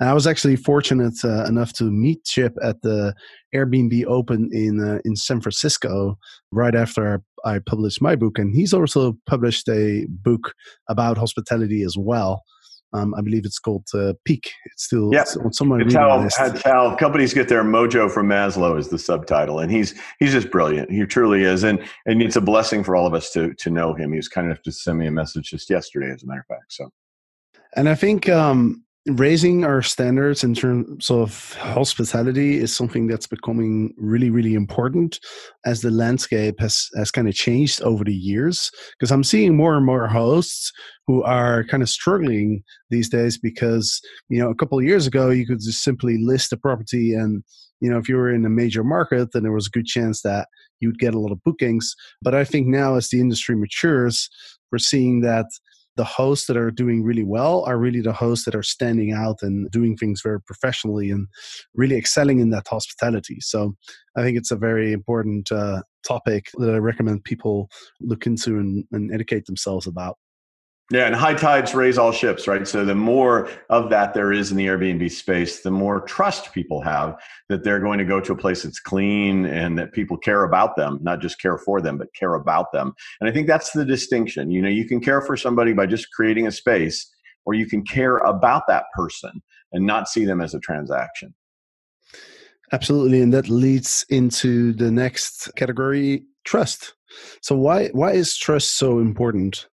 And 0.00 0.08
I 0.08 0.14
was 0.14 0.26
actually 0.26 0.56
fortunate 0.56 1.22
uh, 1.22 1.44
enough 1.44 1.74
to 1.74 1.84
meet 1.84 2.24
Chip 2.24 2.56
at 2.62 2.80
the 2.80 3.14
Airbnb 3.54 4.06
Open 4.06 4.48
in 4.54 4.80
uh, 4.80 5.00
in 5.04 5.14
San 5.14 5.42
Francisco 5.42 6.18
right 6.50 6.74
after 6.74 7.22
I 7.44 7.58
published 7.58 8.00
my 8.00 8.16
book, 8.16 8.38
and 8.38 8.54
he's 8.54 8.72
also 8.72 9.18
published 9.26 9.68
a 9.68 10.06
book 10.08 10.54
about 10.88 11.18
hospitality 11.18 11.82
as 11.82 11.94
well. 11.94 12.42
Um, 12.94 13.14
I 13.14 13.22
believe 13.22 13.44
it's 13.44 13.58
called 13.58 13.86
uh, 13.94 14.14
Peak. 14.24 14.50
It's 14.66 14.84
still 14.84 15.10
yeah. 15.12 15.22
it's 15.22 15.36
on 15.36 15.52
some 15.52 15.80
It's 15.80 15.94
how, 15.94 16.28
that's 16.28 16.62
how 16.62 16.94
companies 16.96 17.32
get 17.32 17.48
their 17.48 17.64
mojo 17.64 18.10
from 18.10 18.28
Maslow 18.28 18.78
is 18.78 18.88
the 18.88 18.98
subtitle, 18.98 19.60
and 19.60 19.70
he's 19.70 19.94
he's 20.18 20.32
just 20.32 20.50
brilliant. 20.50 20.90
He 20.90 21.04
truly 21.06 21.42
is, 21.42 21.62
and 21.64 21.82
and 22.06 22.20
it's 22.22 22.36
a 22.36 22.40
blessing 22.40 22.84
for 22.84 22.94
all 22.94 23.06
of 23.06 23.14
us 23.14 23.30
to 23.32 23.54
to 23.54 23.70
know 23.70 23.94
him. 23.94 24.12
He 24.12 24.16
was 24.16 24.28
kind 24.28 24.46
enough 24.46 24.62
to 24.62 24.72
send 24.72 24.98
me 24.98 25.06
a 25.06 25.10
message 25.10 25.50
just 25.50 25.70
yesterday, 25.70 26.10
as 26.10 26.22
a 26.22 26.26
matter 26.26 26.40
of 26.40 26.46
fact. 26.46 26.72
So, 26.72 26.90
and 27.76 27.88
I 27.88 27.94
think 27.94 28.28
um, 28.28 28.84
raising 29.06 29.64
our 29.64 29.82
standards 29.82 30.44
in 30.44 30.54
terms 30.54 31.10
of 31.10 31.54
hospitality 31.54 32.58
is 32.58 32.74
something 32.74 33.08
that's 33.08 33.26
becoming 33.26 33.92
really 33.96 34.30
really 34.30 34.54
important 34.54 35.18
as 35.64 35.80
the 35.80 35.90
landscape 35.90 36.60
has 36.60 36.88
has 36.96 37.10
kind 37.10 37.28
of 37.28 37.34
changed 37.34 37.82
over 37.82 38.04
the 38.04 38.14
years. 38.14 38.70
Because 38.92 39.10
i'm 39.10 39.24
seeing 39.24 39.56
more 39.56 39.76
and 39.76 39.84
more 39.84 40.06
hosts 40.06 40.72
who 41.08 41.22
are 41.24 41.64
kind 41.64 41.82
of 41.82 41.88
struggling 41.88 42.62
these 42.90 43.08
days 43.08 43.38
because 43.38 44.00
you 44.28 44.38
know 44.38 44.50
a 44.50 44.54
couple 44.54 44.78
of 44.78 44.84
years 44.84 45.06
ago 45.06 45.30
you 45.30 45.46
could 45.46 45.60
just 45.60 45.82
simply 45.82 46.16
list 46.18 46.52
a 46.52 46.56
property 46.56 47.12
and 47.12 47.42
you 47.80 47.90
know 47.90 47.98
if 47.98 48.08
you 48.08 48.16
were 48.16 48.32
in 48.32 48.44
a 48.44 48.50
major 48.50 48.84
market 48.84 49.30
then 49.32 49.42
there 49.42 49.52
was 49.52 49.66
a 49.66 49.76
good 49.76 49.86
chance 49.86 50.22
that 50.22 50.46
you'd 50.78 50.98
get 50.98 51.14
a 51.14 51.18
lot 51.18 51.32
of 51.32 51.42
bookings. 51.42 51.94
But 52.22 52.36
i 52.36 52.44
think 52.44 52.68
now 52.68 52.94
as 52.94 53.08
the 53.08 53.20
industry 53.20 53.56
matures 53.56 54.28
we're 54.70 54.78
seeing 54.78 55.22
that 55.22 55.46
the 55.96 56.04
hosts 56.04 56.46
that 56.46 56.56
are 56.56 56.70
doing 56.70 57.02
really 57.02 57.24
well 57.24 57.64
are 57.64 57.78
really 57.78 58.00
the 58.00 58.12
hosts 58.12 58.44
that 58.44 58.54
are 58.54 58.62
standing 58.62 59.12
out 59.12 59.38
and 59.42 59.70
doing 59.70 59.96
things 59.96 60.20
very 60.22 60.40
professionally 60.40 61.10
and 61.10 61.26
really 61.74 61.96
excelling 61.96 62.40
in 62.40 62.50
that 62.50 62.66
hospitality. 62.68 63.38
So 63.40 63.74
I 64.16 64.22
think 64.22 64.38
it's 64.38 64.50
a 64.50 64.56
very 64.56 64.92
important 64.92 65.52
uh, 65.52 65.82
topic 66.06 66.46
that 66.58 66.74
I 66.74 66.78
recommend 66.78 67.24
people 67.24 67.68
look 68.00 68.26
into 68.26 68.58
and, 68.58 68.84
and 68.92 69.12
educate 69.12 69.46
themselves 69.46 69.86
about. 69.86 70.16
Yeah, 70.90 71.06
and 71.06 71.14
high 71.14 71.34
tides 71.34 71.74
raise 71.74 71.96
all 71.96 72.12
ships, 72.12 72.46
right? 72.46 72.68
So 72.68 72.84
the 72.84 72.94
more 72.94 73.48
of 73.70 73.88
that 73.90 74.12
there 74.12 74.30
is 74.30 74.50
in 74.50 74.58
the 74.58 74.66
Airbnb 74.66 75.10
space, 75.10 75.62
the 75.62 75.70
more 75.70 76.02
trust 76.02 76.52
people 76.52 76.82
have 76.82 77.16
that 77.48 77.64
they're 77.64 77.80
going 77.80 77.98
to 77.98 78.04
go 78.04 78.20
to 78.20 78.32
a 78.32 78.36
place 78.36 78.62
that's 78.64 78.80
clean 78.80 79.46
and 79.46 79.78
that 79.78 79.92
people 79.92 80.18
care 80.18 80.44
about 80.44 80.76
them, 80.76 80.98
not 81.00 81.20
just 81.20 81.40
care 81.40 81.56
for 81.56 81.80
them, 81.80 81.96
but 81.96 82.12
care 82.14 82.34
about 82.34 82.72
them. 82.72 82.92
And 83.20 83.30
I 83.30 83.32
think 83.32 83.46
that's 83.46 83.70
the 83.70 83.86
distinction. 83.86 84.50
You 84.50 84.60
know, 84.60 84.68
you 84.68 84.86
can 84.86 85.00
care 85.00 85.22
for 85.22 85.34
somebody 85.36 85.72
by 85.72 85.86
just 85.86 86.12
creating 86.12 86.46
a 86.46 86.52
space, 86.52 87.10
or 87.46 87.54
you 87.54 87.64
can 87.66 87.84
care 87.84 88.18
about 88.18 88.66
that 88.68 88.84
person 88.94 89.42
and 89.72 89.86
not 89.86 90.08
see 90.08 90.26
them 90.26 90.42
as 90.42 90.52
a 90.52 90.60
transaction. 90.60 91.34
Absolutely, 92.72 93.22
and 93.22 93.32
that 93.32 93.48
leads 93.48 94.04
into 94.10 94.72
the 94.72 94.90
next 94.90 95.50
category, 95.56 96.24
trust. 96.44 96.94
So 97.40 97.56
why 97.56 97.88
why 97.88 98.12
is 98.12 98.36
trust 98.36 98.76
so 98.76 98.98
important? 98.98 99.68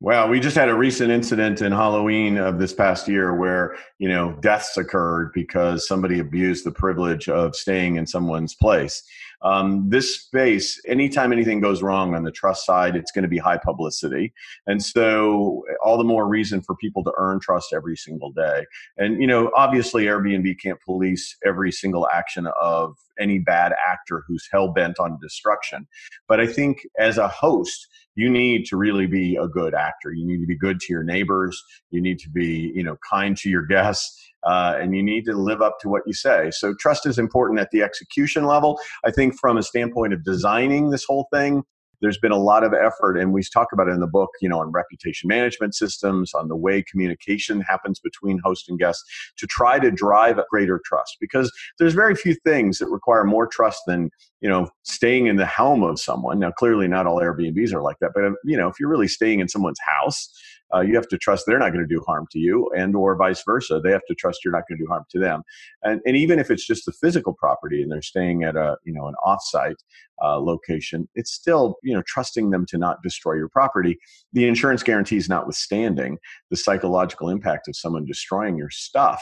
Well, 0.00 0.28
we 0.28 0.40
just 0.40 0.56
had 0.56 0.68
a 0.68 0.74
recent 0.74 1.10
incident 1.10 1.62
in 1.62 1.72
Halloween 1.72 2.36
of 2.36 2.58
this 2.58 2.74
past 2.74 3.08
year 3.08 3.34
where, 3.34 3.76
you 3.98 4.10
know, 4.10 4.36
deaths 4.40 4.76
occurred 4.76 5.30
because 5.32 5.88
somebody 5.88 6.18
abused 6.18 6.66
the 6.66 6.70
privilege 6.70 7.30
of 7.30 7.56
staying 7.56 7.96
in 7.96 8.06
someone's 8.06 8.54
place. 8.54 9.02
Um, 9.40 9.88
this 9.88 10.20
space, 10.20 10.78
anytime 10.86 11.32
anything 11.32 11.60
goes 11.60 11.82
wrong 11.82 12.14
on 12.14 12.24
the 12.24 12.30
trust 12.30 12.66
side, 12.66 12.94
it's 12.94 13.10
going 13.10 13.22
to 13.22 13.28
be 13.28 13.38
high 13.38 13.56
publicity. 13.56 14.34
And 14.66 14.82
so, 14.82 15.64
all 15.82 15.96
the 15.96 16.04
more 16.04 16.28
reason 16.28 16.60
for 16.60 16.76
people 16.76 17.02
to 17.04 17.12
earn 17.16 17.40
trust 17.40 17.72
every 17.72 17.96
single 17.96 18.32
day. 18.32 18.66
And, 18.98 19.20
you 19.20 19.26
know, 19.26 19.50
obviously, 19.56 20.04
Airbnb 20.04 20.58
can't 20.60 20.80
police 20.82 21.36
every 21.44 21.72
single 21.72 22.06
action 22.12 22.48
of 22.60 22.96
any 23.18 23.38
bad 23.38 23.72
actor 23.88 24.24
who's 24.26 24.48
hell 24.52 24.68
bent 24.68 24.98
on 24.98 25.18
destruction. 25.22 25.86
But 26.28 26.40
I 26.40 26.46
think 26.46 26.86
as 26.98 27.16
a 27.16 27.28
host, 27.28 27.88
you 28.16 28.30
need 28.30 28.64
to 28.66 28.76
really 28.76 29.06
be 29.06 29.36
a 29.36 29.46
good 29.46 29.74
actor. 29.74 30.12
You 30.12 30.26
need 30.26 30.40
to 30.40 30.46
be 30.46 30.56
good 30.56 30.80
to 30.80 30.92
your 30.92 31.04
neighbors. 31.04 31.62
You 31.90 32.00
need 32.00 32.18
to 32.20 32.30
be, 32.30 32.72
you 32.74 32.82
know, 32.82 32.96
kind 33.08 33.36
to 33.38 33.50
your 33.50 33.62
guests. 33.62 34.20
Uh, 34.42 34.76
and 34.80 34.96
you 34.96 35.02
need 35.02 35.24
to 35.26 35.34
live 35.34 35.60
up 35.60 35.78
to 35.80 35.88
what 35.88 36.02
you 36.06 36.12
say. 36.12 36.50
So 36.50 36.74
trust 36.74 37.06
is 37.06 37.18
important 37.18 37.60
at 37.60 37.70
the 37.70 37.82
execution 37.82 38.44
level. 38.44 38.78
I 39.04 39.10
think 39.10 39.38
from 39.38 39.56
a 39.56 39.62
standpoint 39.62 40.12
of 40.12 40.24
designing 40.24 40.90
this 40.90 41.04
whole 41.04 41.28
thing, 41.32 41.64
there's 42.00 42.18
been 42.18 42.32
a 42.32 42.38
lot 42.38 42.62
of 42.62 42.72
effort 42.74 43.16
and 43.16 43.32
we 43.32 43.42
talk 43.42 43.68
about 43.72 43.88
it 43.88 43.92
in 43.92 44.00
the 44.00 44.06
book 44.06 44.30
you 44.40 44.48
know 44.48 44.60
on 44.60 44.70
reputation 44.70 45.28
management 45.28 45.74
systems 45.74 46.34
on 46.34 46.48
the 46.48 46.56
way 46.56 46.82
communication 46.82 47.60
happens 47.60 48.00
between 48.00 48.38
host 48.44 48.68
and 48.68 48.78
guest 48.78 49.02
to 49.38 49.46
try 49.46 49.78
to 49.78 49.90
drive 49.90 50.38
a 50.38 50.44
greater 50.50 50.80
trust 50.84 51.16
because 51.20 51.52
there's 51.78 51.94
very 51.94 52.14
few 52.14 52.34
things 52.34 52.78
that 52.78 52.88
require 52.88 53.24
more 53.24 53.46
trust 53.46 53.80
than 53.86 54.10
you 54.46 54.52
know 54.52 54.70
staying 54.84 55.26
in 55.26 55.34
the 55.34 55.44
helm 55.44 55.82
of 55.82 55.98
someone. 55.98 56.38
Now 56.38 56.52
clearly 56.52 56.86
not 56.86 57.04
all 57.04 57.18
airbnbs 57.18 57.72
are 57.72 57.82
like 57.82 57.96
that 58.00 58.12
but 58.14 58.22
you 58.44 58.56
know 58.56 58.68
if 58.68 58.78
you're 58.78 58.88
really 58.88 59.08
staying 59.08 59.40
in 59.40 59.48
someone's 59.48 59.80
house 59.84 60.32
uh, 60.72 60.82
you 60.82 60.94
have 60.94 61.08
to 61.08 61.18
trust 61.18 61.46
they're 61.46 61.58
not 61.58 61.72
going 61.72 61.84
to 61.84 61.92
do 61.92 62.00
harm 62.06 62.28
to 62.30 62.38
you 62.38 62.70
and 62.76 62.94
or 62.94 63.16
vice 63.16 63.42
versa. 63.44 63.80
They 63.82 63.90
have 63.90 64.06
to 64.06 64.14
trust 64.14 64.44
you're 64.44 64.52
not 64.52 64.62
going 64.68 64.78
to 64.78 64.84
do 64.84 64.88
harm 64.88 65.02
to 65.10 65.18
them. 65.18 65.42
And, 65.82 66.00
and 66.06 66.16
even 66.16 66.38
if 66.38 66.48
it's 66.48 66.64
just 66.64 66.86
a 66.86 66.92
physical 66.92 67.32
property 67.32 67.82
and 67.82 67.90
they're 67.90 68.02
staying 68.02 68.44
at 68.44 68.54
a 68.54 68.76
you 68.84 68.92
know 68.92 69.08
an 69.08 69.14
offsite 69.26 69.80
uh, 70.22 70.38
location 70.38 71.08
it's 71.16 71.32
still 71.32 71.74
you 71.82 71.92
know 71.92 72.02
trusting 72.06 72.50
them 72.50 72.66
to 72.66 72.78
not 72.78 73.02
destroy 73.02 73.34
your 73.34 73.48
property. 73.48 73.98
The 74.32 74.46
insurance 74.46 74.84
guarantees 74.84 75.28
notwithstanding 75.28 76.18
the 76.50 76.56
psychological 76.56 77.30
impact 77.30 77.66
of 77.66 77.74
someone 77.74 78.06
destroying 78.06 78.56
your 78.56 78.70
stuff 78.70 79.20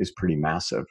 is 0.00 0.10
pretty 0.10 0.34
massive 0.34 0.86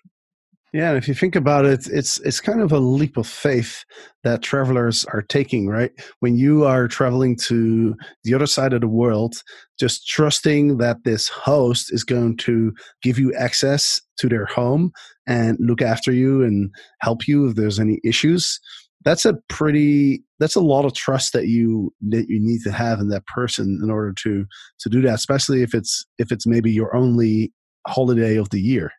yeah, 0.76 0.90
and 0.90 0.98
if 0.98 1.08
you 1.08 1.14
think 1.14 1.38
about 1.38 1.64
it, 1.64 1.88
it's 1.88 2.20
it's 2.20 2.42
kind 2.42 2.60
of 2.60 2.74
a 2.74 2.80
leap 2.80 3.16
of 3.16 3.26
faith 3.26 3.86
that 4.26 4.42
travelers 4.42 5.06
are 5.06 5.22
taking, 5.22 5.70
right? 5.70 5.92
When 6.20 6.36
you 6.36 6.66
are 6.66 6.90
traveling 6.90 7.38
to 7.48 7.96
the 8.26 8.34
other 8.34 8.46
side 8.46 8.74
of 8.74 8.82
the 8.82 8.90
world, 8.90 9.36
just 9.80 10.06
trusting 10.06 10.78
that 10.80 10.98
this 11.06 11.30
host 11.30 11.94
is 11.94 12.04
going 12.04 12.36
to 12.40 12.74
give 13.02 13.18
you 13.18 13.34
access 13.36 14.02
to 14.18 14.28
their 14.28 14.48
home 14.48 14.92
and 15.26 15.58
look 15.62 15.82
after 15.82 16.12
you 16.12 16.44
and 16.44 16.70
help 17.00 17.26
you 17.26 17.48
if 17.48 17.56
there's 17.56 17.80
any 17.80 18.02
issues. 18.04 18.60
That's 19.06 19.24
a 19.24 19.36
pretty 19.48 20.26
that's 20.40 20.56
a 20.56 20.62
lot 20.62 20.84
of 20.84 20.94
trust 20.94 21.32
that 21.32 21.48
you 21.48 21.94
that 22.10 22.28
you 22.28 22.42
need 22.42 22.64
to 22.66 22.74
have 22.74 23.00
in 23.00 23.08
that 23.10 23.26
person 23.28 23.80
in 23.82 23.90
order 23.90 24.12
to 24.24 24.46
to 24.80 24.90
do 24.90 25.02
that, 25.04 25.16
especially 25.16 25.62
if 25.64 25.74
it's 25.74 26.06
if 26.18 26.34
it's 26.34 26.46
maybe 26.46 26.70
your 26.70 26.94
only 26.94 27.54
holiday 27.88 28.36
of 28.36 28.50
the 28.50 28.60
year. 28.60 28.92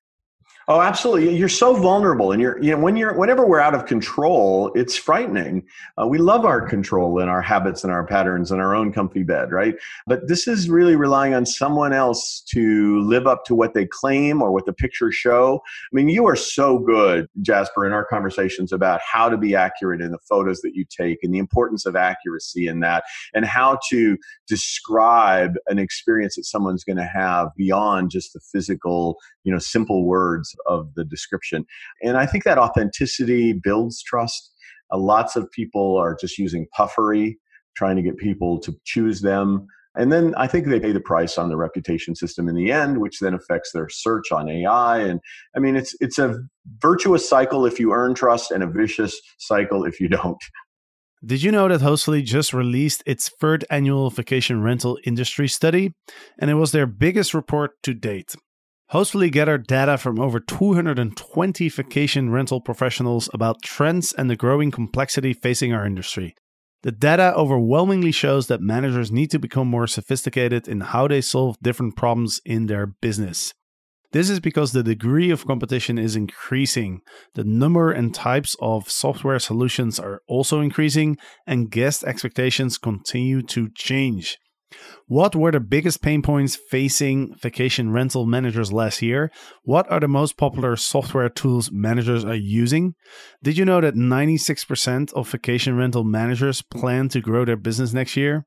Oh, 0.68 0.80
absolutely. 0.80 1.36
You're 1.36 1.48
so 1.48 1.76
vulnerable, 1.76 2.32
and 2.32 2.42
you're 2.42 2.60
you 2.60 2.72
know 2.72 2.78
when 2.78 2.96
you're 2.96 3.16
whenever 3.16 3.46
we're 3.46 3.60
out 3.60 3.72
of 3.76 3.86
control, 3.86 4.72
it's 4.74 4.96
frightening. 4.96 5.64
Uh, 5.96 6.08
we 6.08 6.18
love 6.18 6.44
our 6.44 6.60
control 6.60 7.20
and 7.20 7.30
our 7.30 7.40
habits 7.40 7.84
and 7.84 7.92
our 7.92 8.04
patterns 8.04 8.50
and 8.50 8.60
our 8.60 8.74
own 8.74 8.92
comfy 8.92 9.22
bed, 9.22 9.52
right? 9.52 9.76
But 10.08 10.26
this 10.26 10.48
is 10.48 10.68
really 10.68 10.96
relying 10.96 11.34
on 11.34 11.46
someone 11.46 11.92
else 11.92 12.40
to 12.48 12.98
live 13.02 13.28
up 13.28 13.44
to 13.44 13.54
what 13.54 13.74
they 13.74 13.86
claim 13.86 14.42
or 14.42 14.50
what 14.50 14.66
the 14.66 14.72
pictures 14.72 15.14
show. 15.14 15.62
I 15.64 15.94
mean, 15.94 16.08
you 16.08 16.26
are 16.26 16.34
so 16.34 16.80
good, 16.80 17.28
Jasper, 17.42 17.86
in 17.86 17.92
our 17.92 18.04
conversations 18.04 18.72
about 18.72 19.00
how 19.00 19.28
to 19.28 19.36
be 19.36 19.54
accurate 19.54 20.00
in 20.00 20.10
the 20.10 20.18
photos 20.28 20.62
that 20.62 20.74
you 20.74 20.84
take 20.84 21.20
and 21.22 21.32
the 21.32 21.38
importance 21.38 21.86
of 21.86 21.94
accuracy 21.94 22.66
in 22.66 22.80
that, 22.80 23.04
and 23.34 23.44
how 23.44 23.78
to 23.90 24.18
describe 24.48 25.54
an 25.68 25.78
experience 25.78 26.34
that 26.34 26.44
someone's 26.44 26.82
going 26.82 26.96
to 26.96 27.06
have 27.06 27.50
beyond 27.56 28.10
just 28.10 28.32
the 28.32 28.40
physical, 28.40 29.16
you 29.44 29.52
know, 29.52 29.60
simple 29.60 30.04
words 30.04 30.55
of 30.66 30.94
the 30.94 31.04
description. 31.04 31.66
And 32.02 32.16
I 32.16 32.26
think 32.26 32.44
that 32.44 32.58
authenticity 32.58 33.52
builds 33.52 34.02
trust. 34.02 34.52
Uh, 34.92 34.98
lots 34.98 35.36
of 35.36 35.50
people 35.50 35.96
are 35.96 36.14
just 36.14 36.38
using 36.38 36.66
puffery, 36.76 37.38
trying 37.76 37.96
to 37.96 38.02
get 38.02 38.16
people 38.16 38.58
to 38.60 38.74
choose 38.84 39.20
them. 39.20 39.66
And 39.96 40.12
then 40.12 40.34
I 40.36 40.46
think 40.46 40.66
they 40.66 40.78
pay 40.78 40.92
the 40.92 41.00
price 41.00 41.38
on 41.38 41.48
the 41.48 41.56
reputation 41.56 42.14
system 42.14 42.48
in 42.48 42.54
the 42.54 42.70
end, 42.70 42.98
which 42.98 43.18
then 43.20 43.32
affects 43.32 43.72
their 43.72 43.88
search 43.88 44.30
on 44.30 44.48
AI. 44.48 44.98
And 44.98 45.20
I 45.56 45.58
mean, 45.58 45.74
it's 45.74 45.96
it's 46.00 46.18
a 46.18 46.38
virtuous 46.80 47.26
cycle 47.26 47.64
if 47.64 47.80
you 47.80 47.92
earn 47.92 48.14
trust, 48.14 48.50
and 48.50 48.62
a 48.62 48.66
vicious 48.66 49.18
cycle 49.38 49.84
if 49.84 49.98
you 49.98 50.08
don't. 50.08 50.38
Did 51.24 51.42
you 51.42 51.50
know 51.50 51.66
that 51.66 51.80
Hostfully 51.80 52.22
just 52.22 52.52
released 52.52 53.02
its 53.06 53.30
third 53.40 53.64
annual 53.70 54.10
vacation 54.10 54.62
rental 54.62 54.98
industry 55.04 55.48
study? 55.48 55.94
And 56.38 56.50
it 56.50 56.54
was 56.54 56.72
their 56.72 56.86
biggest 56.86 57.32
report 57.32 57.82
to 57.84 57.94
date. 57.94 58.36
Hostfully 58.92 59.32
gathered 59.32 59.66
data 59.66 59.98
from 59.98 60.20
over 60.20 60.38
220 60.38 61.68
vacation 61.68 62.30
rental 62.30 62.60
professionals 62.60 63.28
about 63.34 63.60
trends 63.62 64.12
and 64.12 64.30
the 64.30 64.36
growing 64.36 64.70
complexity 64.70 65.32
facing 65.32 65.72
our 65.72 65.84
industry. 65.84 66.36
The 66.84 66.92
data 66.92 67.34
overwhelmingly 67.34 68.12
shows 68.12 68.46
that 68.46 68.60
managers 68.60 69.10
need 69.10 69.32
to 69.32 69.40
become 69.40 69.66
more 69.66 69.88
sophisticated 69.88 70.68
in 70.68 70.82
how 70.82 71.08
they 71.08 71.20
solve 71.20 71.56
different 71.60 71.96
problems 71.96 72.40
in 72.44 72.66
their 72.66 72.86
business. 72.86 73.52
This 74.12 74.30
is 74.30 74.38
because 74.38 74.70
the 74.70 74.84
degree 74.84 75.30
of 75.30 75.48
competition 75.48 75.98
is 75.98 76.14
increasing, 76.14 77.00
the 77.34 77.42
number 77.42 77.90
and 77.90 78.14
types 78.14 78.54
of 78.60 78.88
software 78.88 79.40
solutions 79.40 79.98
are 79.98 80.22
also 80.28 80.60
increasing, 80.60 81.16
and 81.44 81.72
guest 81.72 82.04
expectations 82.04 82.78
continue 82.78 83.42
to 83.42 83.68
change. 83.74 84.38
What 85.08 85.36
were 85.36 85.52
the 85.52 85.60
biggest 85.60 86.02
pain 86.02 86.20
points 86.20 86.56
facing 86.56 87.34
vacation 87.36 87.92
rental 87.92 88.26
managers 88.26 88.72
last 88.72 89.02
year? 89.02 89.30
What 89.62 89.90
are 89.90 90.00
the 90.00 90.08
most 90.08 90.36
popular 90.36 90.74
software 90.76 91.28
tools 91.28 91.70
managers 91.70 92.24
are 92.24 92.34
using? 92.34 92.94
Did 93.42 93.56
you 93.56 93.64
know 93.64 93.80
that 93.80 93.94
96% 93.94 95.12
of 95.12 95.30
vacation 95.30 95.76
rental 95.76 96.02
managers 96.02 96.62
plan 96.62 97.08
to 97.10 97.20
grow 97.20 97.44
their 97.44 97.56
business 97.56 97.92
next 97.92 98.16
year? 98.16 98.46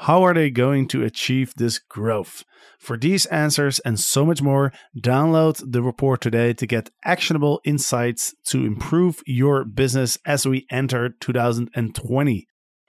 How 0.00 0.22
are 0.24 0.34
they 0.34 0.50
going 0.50 0.88
to 0.88 1.02
achieve 1.02 1.54
this 1.56 1.78
growth? 1.78 2.44
For 2.78 2.98
these 2.98 3.24
answers 3.26 3.78
and 3.78 3.98
so 3.98 4.26
much 4.26 4.42
more, 4.42 4.72
download 5.00 5.62
the 5.66 5.82
report 5.82 6.20
today 6.20 6.52
to 6.52 6.66
get 6.66 6.90
actionable 7.04 7.62
insights 7.64 8.34
to 8.48 8.66
improve 8.66 9.22
your 9.24 9.64
business 9.64 10.18
as 10.26 10.46
we 10.46 10.66
enter 10.70 11.08
2020 11.20 12.46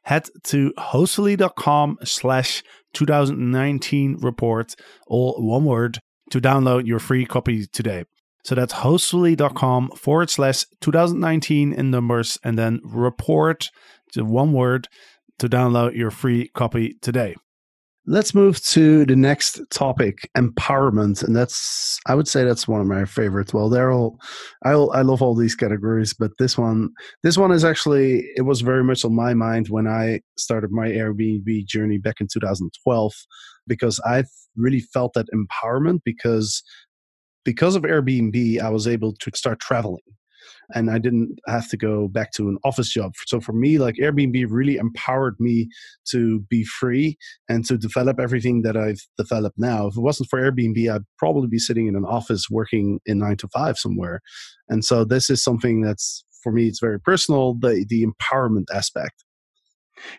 head 0.07 0.29
to 0.41 0.71
hostfully.com 0.79 1.97
slash 2.05 2.63
2019 2.93 4.17
report, 4.21 4.73
all 5.05 5.35
one 5.37 5.65
word, 5.65 5.99
to 6.31 6.39
download 6.39 6.87
your 6.87 6.99
free 6.99 7.25
copy 7.25 7.67
today. 7.67 8.05
So 8.45 8.55
that's 8.55 8.73
hostfully.com 8.75 9.89
forward 9.97 10.29
slash 10.29 10.63
2019 10.79 11.73
in 11.73 11.91
numbers 11.91 12.39
and 12.41 12.57
then 12.57 12.79
report 12.85 13.69
to 14.13 14.23
one 14.23 14.53
word 14.53 14.87
to 15.39 15.49
download 15.49 15.93
your 15.93 16.11
free 16.11 16.47
copy 16.53 16.95
today. 17.01 17.35
Let's 18.09 18.33
move 18.33 18.63
to 18.67 19.05
the 19.05 19.17
next 19.17 19.59
topic, 19.69 20.29
empowerment, 20.37 21.23
and 21.23 21.35
that's 21.35 21.99
I 22.07 22.15
would 22.15 22.27
say 22.27 22.45
that's 22.45 22.65
one 22.65 22.79
of 22.79 22.87
my 22.87 23.03
favorites. 23.03 23.53
Well, 23.53 23.69
they're 23.69 23.91
all 23.91 24.17
I 24.63 24.71
I 24.71 25.01
love 25.01 25.21
all 25.21 25.35
these 25.35 25.55
categories, 25.55 26.13
but 26.13 26.31
this 26.39 26.57
one 26.57 26.89
this 27.23 27.37
one 27.37 27.51
is 27.51 27.65
actually 27.65 28.23
it 28.37 28.43
was 28.43 28.61
very 28.61 28.81
much 28.81 29.03
on 29.03 29.13
my 29.13 29.33
mind 29.33 29.67
when 29.67 29.87
I 29.87 30.21
started 30.37 30.71
my 30.71 30.87
Airbnb 30.87 31.65
journey 31.65 31.97
back 31.97 32.21
in 32.21 32.27
2012 32.31 33.13
because 33.67 33.99
I 34.05 34.23
really 34.55 34.79
felt 34.79 35.11
that 35.15 35.27
empowerment 35.35 35.99
because 36.05 36.63
because 37.43 37.75
of 37.75 37.83
Airbnb 37.83 38.61
I 38.61 38.69
was 38.69 38.87
able 38.87 39.15
to 39.15 39.31
start 39.35 39.59
traveling 39.59 39.99
and 40.73 40.89
I 40.89 40.97
didn't 40.97 41.39
have 41.47 41.69
to 41.69 41.77
go 41.77 42.07
back 42.07 42.31
to 42.33 42.49
an 42.49 42.57
office 42.63 42.89
job. 42.89 43.13
So 43.25 43.39
for 43.39 43.53
me, 43.53 43.77
like 43.77 43.95
Airbnb 43.95 44.45
really 44.49 44.77
empowered 44.77 45.35
me 45.39 45.69
to 46.11 46.41
be 46.49 46.63
free 46.63 47.17
and 47.49 47.65
to 47.65 47.77
develop 47.77 48.19
everything 48.19 48.61
that 48.63 48.77
I've 48.77 49.01
developed 49.17 49.57
now. 49.59 49.87
If 49.87 49.97
it 49.97 50.01
wasn't 50.01 50.29
for 50.29 50.39
Airbnb, 50.39 50.93
I'd 50.93 51.05
probably 51.17 51.47
be 51.47 51.59
sitting 51.59 51.87
in 51.87 51.95
an 51.95 52.05
office 52.05 52.49
working 52.49 52.99
in 53.05 53.19
nine 53.19 53.37
to 53.37 53.47
five 53.49 53.77
somewhere. 53.77 54.21
And 54.69 54.83
so 54.83 55.03
this 55.03 55.29
is 55.29 55.43
something 55.43 55.81
that's 55.81 56.23
for 56.43 56.51
me, 56.51 56.67
it's 56.67 56.79
very 56.79 56.99
personal, 56.99 57.55
the 57.55 57.85
the 57.87 58.05
empowerment 58.05 58.65
aspect. 58.73 59.23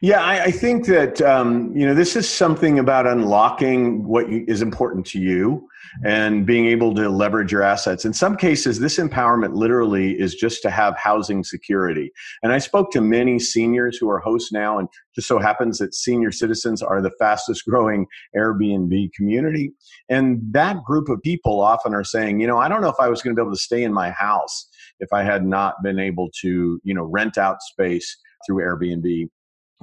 Yeah, 0.00 0.22
I, 0.22 0.44
I 0.44 0.50
think 0.50 0.86
that 0.86 1.20
um, 1.22 1.74
you 1.76 1.86
know 1.86 1.94
this 1.94 2.16
is 2.16 2.28
something 2.28 2.78
about 2.78 3.06
unlocking 3.06 4.06
what 4.06 4.28
you, 4.30 4.44
is 4.48 4.62
important 4.62 5.06
to 5.06 5.20
you 5.20 5.68
and 6.04 6.46
being 6.46 6.66
able 6.66 6.94
to 6.94 7.08
leverage 7.08 7.50
your 7.50 7.62
assets. 7.62 8.04
In 8.04 8.12
some 8.12 8.36
cases, 8.36 8.78
this 8.78 8.98
empowerment 8.98 9.54
literally 9.54 10.18
is 10.18 10.34
just 10.34 10.62
to 10.62 10.70
have 10.70 10.96
housing 10.96 11.42
security. 11.42 12.12
And 12.42 12.52
I 12.52 12.58
spoke 12.58 12.90
to 12.92 13.00
many 13.00 13.38
seniors 13.38 13.96
who 13.96 14.08
are 14.10 14.18
hosts 14.18 14.52
now, 14.52 14.78
and 14.78 14.88
just 15.14 15.28
so 15.28 15.38
happens 15.38 15.78
that 15.78 15.94
senior 15.94 16.30
citizens 16.30 16.82
are 16.82 17.00
the 17.00 17.12
fastest 17.18 17.64
growing 17.64 18.06
Airbnb 18.36 19.12
community. 19.14 19.72
And 20.08 20.40
that 20.52 20.84
group 20.84 21.08
of 21.08 21.22
people 21.22 21.60
often 21.60 21.94
are 21.94 22.04
saying, 22.04 22.40
you 22.40 22.46
know, 22.46 22.58
I 22.58 22.68
don't 22.68 22.82
know 22.82 22.88
if 22.90 23.00
I 23.00 23.08
was 23.08 23.22
going 23.22 23.34
to 23.34 23.40
be 23.40 23.44
able 23.44 23.54
to 23.54 23.60
stay 23.60 23.82
in 23.82 23.92
my 23.92 24.10
house 24.10 24.68
if 25.00 25.12
I 25.12 25.22
had 25.22 25.46
not 25.46 25.82
been 25.82 25.98
able 25.98 26.28
to, 26.42 26.80
you 26.82 26.94
know, 26.94 27.04
rent 27.04 27.38
out 27.38 27.62
space 27.62 28.16
through 28.46 28.62
Airbnb. 28.62 29.28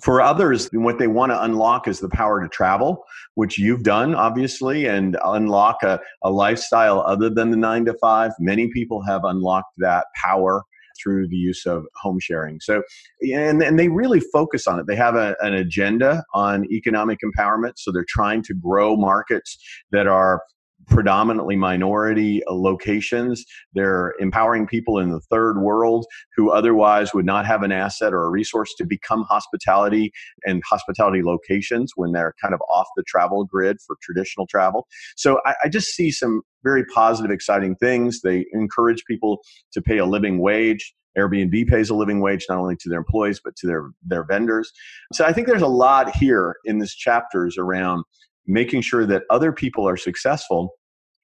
For 0.03 0.21
others, 0.21 0.69
what 0.73 0.99
they 0.99 1.07
want 1.07 1.31
to 1.31 1.41
unlock 1.41 1.87
is 1.87 2.01
the 2.01 2.09
power 2.09 2.41
to 2.41 2.49
travel, 2.49 3.05
which 3.35 3.57
you've 3.57 3.83
done, 3.83 4.13
obviously, 4.13 4.87
and 4.87 5.17
unlock 5.23 5.83
a, 5.83 6.01
a 6.21 6.29
lifestyle 6.29 6.99
other 7.01 7.29
than 7.29 7.49
the 7.49 7.57
nine 7.57 7.85
to 7.85 7.93
five. 8.01 8.31
Many 8.39 8.67
people 8.67 9.01
have 9.03 9.23
unlocked 9.23 9.73
that 9.77 10.07
power 10.21 10.63
through 11.01 11.27
the 11.27 11.35
use 11.35 11.65
of 11.65 11.85
home 11.95 12.19
sharing. 12.19 12.59
So, 12.59 12.81
and, 13.21 13.61
and 13.61 13.77
they 13.79 13.87
really 13.87 14.19
focus 14.19 14.67
on 14.67 14.79
it. 14.79 14.87
They 14.87 14.95
have 14.95 15.15
a, 15.15 15.35
an 15.41 15.53
agenda 15.53 16.23
on 16.33 16.65
economic 16.71 17.19
empowerment. 17.23 17.73
So 17.77 17.91
they're 17.91 18.05
trying 18.07 18.43
to 18.43 18.53
grow 18.53 18.95
markets 18.95 19.57
that 19.91 20.07
are 20.07 20.41
predominantly 20.87 21.55
minority 21.55 22.43
uh, 22.45 22.53
locations. 22.53 23.45
They're 23.73 24.13
empowering 24.19 24.67
people 24.67 24.99
in 24.99 25.11
the 25.11 25.19
third 25.19 25.59
world 25.59 26.05
who 26.35 26.51
otherwise 26.51 27.13
would 27.13 27.25
not 27.25 27.45
have 27.45 27.63
an 27.63 27.71
asset 27.71 28.13
or 28.13 28.23
a 28.23 28.29
resource 28.29 28.73
to 28.77 28.85
become 28.85 29.23
hospitality 29.23 30.11
and 30.45 30.61
hospitality 30.69 31.23
locations 31.23 31.93
when 31.95 32.11
they're 32.11 32.33
kind 32.41 32.53
of 32.53 32.61
off 32.69 32.87
the 32.95 33.03
travel 33.07 33.43
grid 33.45 33.77
for 33.85 33.97
traditional 34.01 34.47
travel. 34.47 34.87
So 35.15 35.41
I, 35.45 35.55
I 35.65 35.69
just 35.69 35.89
see 35.89 36.11
some 36.11 36.41
very 36.63 36.85
positive, 36.85 37.31
exciting 37.31 37.75
things. 37.75 38.21
They 38.21 38.45
encourage 38.53 39.03
people 39.05 39.41
to 39.73 39.81
pay 39.81 39.97
a 39.97 40.05
living 40.05 40.39
wage. 40.39 40.93
Airbnb 41.17 41.67
pays 41.67 41.89
a 41.89 41.95
living 41.95 42.19
wage 42.19 42.45
not 42.49 42.57
only 42.57 42.75
to 42.75 42.89
their 42.89 42.99
employees 42.99 43.39
but 43.43 43.55
to 43.57 43.67
their 43.67 43.89
their 44.05 44.25
vendors. 44.25 44.71
So 45.13 45.23
I 45.23 45.31
think 45.31 45.47
there's 45.47 45.61
a 45.61 45.67
lot 45.67 46.13
here 46.13 46.57
in 46.65 46.79
this 46.79 46.93
chapters 46.93 47.57
around 47.57 48.03
making 48.47 48.81
sure 48.81 49.05
that 49.05 49.23
other 49.29 49.51
people 49.51 49.87
are 49.87 49.97
successful 49.97 50.71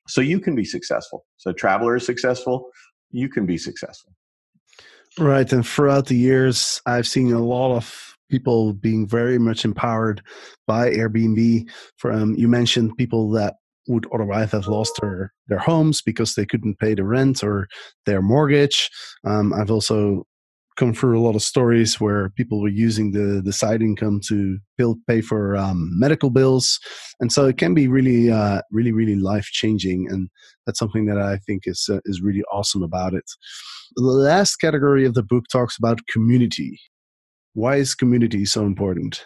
so 0.07 0.21
you 0.21 0.39
can 0.39 0.55
be 0.55 0.65
successful. 0.65 1.25
So 1.38 1.53
traveler 1.53 1.95
is 1.95 2.05
successful, 2.05 2.69
you 3.12 3.29
can 3.29 3.45
be 3.45 3.57
successful. 3.57 4.13
Right. 5.19 5.51
And 5.51 5.65
throughout 5.65 6.07
the 6.07 6.15
years, 6.15 6.81
I've 6.86 7.07
seen 7.07 7.31
a 7.34 7.43
lot 7.43 7.75
of 7.75 8.15
people 8.29 8.73
being 8.73 9.07
very 9.07 9.38
much 9.38 9.65
empowered 9.65 10.21
by 10.65 10.89
Airbnb. 10.89 11.69
From 11.97 12.34
you 12.36 12.47
mentioned 12.47 12.95
people 12.97 13.29
that 13.31 13.55
would 13.88 14.05
otherwise 14.13 14.51
have 14.51 14.67
lost 14.67 14.97
their, 15.01 15.34
their 15.47 15.60
homes 15.60 16.01
because 16.01 16.36
they 16.36 16.45
couldn't 16.45 16.79
pay 16.79 16.93
the 16.93 17.03
rent 17.03 17.43
or 17.43 17.67
their 18.05 18.21
mortgage. 18.21 18.89
Um, 19.25 19.53
I've 19.53 19.71
also 19.71 20.25
come 20.77 20.93
through 20.93 21.19
a 21.19 21.21
lot 21.21 21.36
of 21.36 21.41
stories 21.41 21.99
where 21.99 22.29
people 22.29 22.62
were 22.62 22.69
using 22.69 23.12
the 23.12 23.41
the 23.43 23.53
side 23.53 23.81
income 23.81 24.19
to 24.27 24.57
pay 25.07 25.21
for 25.21 25.55
um, 25.57 25.89
medical 25.99 26.29
bills, 26.29 26.79
and 27.19 27.31
so 27.31 27.45
it 27.45 27.57
can 27.57 27.73
be 27.73 27.88
really, 27.88 28.31
uh, 28.31 28.62
really, 28.71 28.91
really 28.91 29.15
life 29.15 29.45
changing, 29.45 30.07
and 30.10 30.29
that's 30.65 30.79
something 30.79 31.05
that 31.05 31.19
I 31.19 31.38
think 31.38 31.63
is 31.65 31.89
uh, 31.91 31.99
is 32.05 32.21
really 32.21 32.43
awesome 32.51 32.84
about 32.84 33.13
it. 33.13 33.25
The 33.95 34.03
last 34.03 34.57
category 34.57 35.05
of 35.05 35.13
the 35.13 35.23
book 35.23 35.45
talks 35.51 35.77
about 35.77 36.07
community. 36.07 36.79
Why 37.53 37.75
is 37.75 37.93
community 37.93 38.45
so 38.45 38.65
important? 38.65 39.25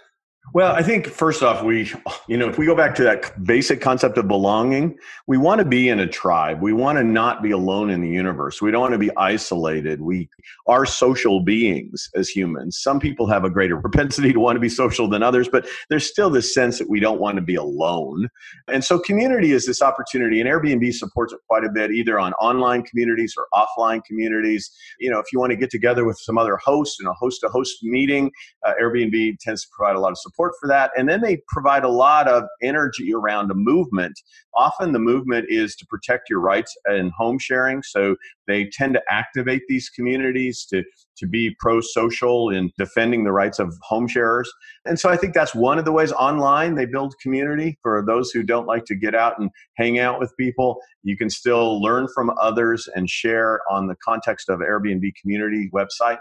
Well, 0.54 0.74
I 0.74 0.84
think 0.84 1.08
first 1.08 1.44
off, 1.44 1.64
we, 1.64 1.92
you 2.28 2.38
know, 2.38 2.48
if 2.48 2.58
we 2.58 2.66
go 2.66 2.76
back 2.76 2.96
to 2.96 3.04
that 3.04 3.44
basic 3.44 3.82
concept 3.82 4.18
of 4.18 4.28
belonging, 4.28 4.98
we 5.28 5.38
want 5.38 5.60
to 5.60 5.66
be 5.66 5.90
in 5.90 6.00
a 6.00 6.08
tribe. 6.08 6.62
We 6.62 6.72
want 6.72 6.98
to 6.98 7.04
not 7.04 7.42
be 7.42 7.52
alone 7.52 7.90
in 7.90 8.02
the 8.02 8.08
universe. 8.08 8.62
We 8.62 8.72
don't 8.72 8.82
want 8.82 8.94
to 8.94 9.00
be 9.00 9.16
isolated. 9.18 10.02
We 10.02 10.30
are 10.68 10.86
social 10.86 11.42
beings 11.42 12.10
as 12.16 12.30
humans. 12.30 12.78
Some 12.80 13.00
people 13.00 13.28
have 13.28 13.44
a 13.44 13.50
greater 13.50 13.78
propensity 13.82 14.32
to 14.34 14.40
want 14.40 14.56
to 14.56 14.60
be 14.60 14.70
social 14.70 15.10
than 15.10 15.24
others, 15.24 15.50
but 15.50 15.68
there's 15.90 16.08
still 16.08 16.30
this 16.30 16.54
sense 16.54 16.78
that 16.80 16.90
we 16.90 17.00
don't 17.00 17.20
want 17.20 17.36
to 17.38 17.42
be 17.42 17.56
alone. 17.56 18.30
And 18.68 18.84
so 18.84 19.00
community 19.00 19.52
is 19.52 19.66
this 19.66 19.82
opportunity, 19.82 20.40
and 20.40 20.50
Airbnb 20.50 20.94
supports 20.94 21.34
it 21.34 21.40
quite 21.50 21.66
a 21.66 21.70
bit, 21.70 21.92
either 21.92 22.20
on 22.20 22.34
online 22.34 22.84
communities 22.84 23.36
or 23.36 23.48
offline 23.54 24.04
communities. 24.06 24.72
You 25.00 25.10
know, 25.10 25.20
if 25.20 25.26
you 25.34 25.40
want 25.40 25.52
to 25.52 25.58
get 25.58 25.72
together 25.72 26.06
with 26.06 26.20
some 26.20 26.38
other 26.38 26.58
hosts 26.64 26.98
in 27.02 27.08
a 27.08 27.14
host 27.14 27.42
to 27.42 27.50
host 27.50 27.78
meeting, 27.84 28.32
uh, 28.66 28.74
Airbnb 28.82 29.40
tends 29.40 29.64
to 29.64 29.68
provide 29.76 29.96
a 29.96 30.00
lot 30.00 30.12
of 30.12 30.18
support 30.18 30.35
support 30.36 30.54
for 30.60 30.68
that. 30.68 30.92
And 30.98 31.08
then 31.08 31.22
they 31.22 31.42
provide 31.48 31.84
a 31.84 31.90
lot 31.90 32.28
of 32.28 32.44
energy 32.62 33.14
around 33.14 33.52
a 33.52 33.56
movement. 33.56 34.20
Often 34.54 34.92
the 34.92 35.00
movement 35.00 35.46
is 35.50 35.76
to 35.78 35.86
protect 35.86 36.30
your 36.30 36.40
rights 36.40 36.76
and 36.86 37.12
home 37.18 37.40
sharing. 37.40 37.84
So 37.84 38.16
they 38.48 38.70
tend 38.72 38.94
to 38.94 39.02
activate 39.10 39.64
these 39.68 39.90
communities 39.90 40.66
to, 40.70 40.84
to 41.18 41.28
be 41.28 41.56
pro 41.60 41.82
social 41.82 42.50
in 42.50 42.72
defending 42.78 43.24
the 43.24 43.32
rights 43.32 43.60
of 43.60 43.74
home 43.82 44.08
sharers. 44.08 44.52
And 44.86 45.00
so 45.00 45.10
I 45.10 45.18
think 45.18 45.34
that's 45.34 45.56
one 45.56 45.80
of 45.80 45.86
the 45.86 45.92
ways 45.92 46.12
online 46.12 46.76
they 46.76 46.86
build 46.86 47.16
community 47.22 47.78
for 47.82 48.04
those 48.06 48.32
who 48.32 48.44
don't 48.44 48.68
like 48.68 48.86
to 48.86 48.96
get 48.96 49.16
out 49.16 49.40
and 49.40 49.50
hang 49.78 50.00
out 50.00 50.20
with 50.20 50.34
people. 50.38 50.78
You 51.04 51.18
can 51.18 51.30
still 51.30 51.82
learn 51.82 52.08
from 52.14 52.32
others 52.42 52.88
and 52.96 53.10
share 53.10 53.62
on 53.70 53.88
the 53.88 53.96
context 54.04 54.50
of 54.50 54.60
Airbnb 54.60 55.12
community 55.22 55.70
websites 55.74 56.20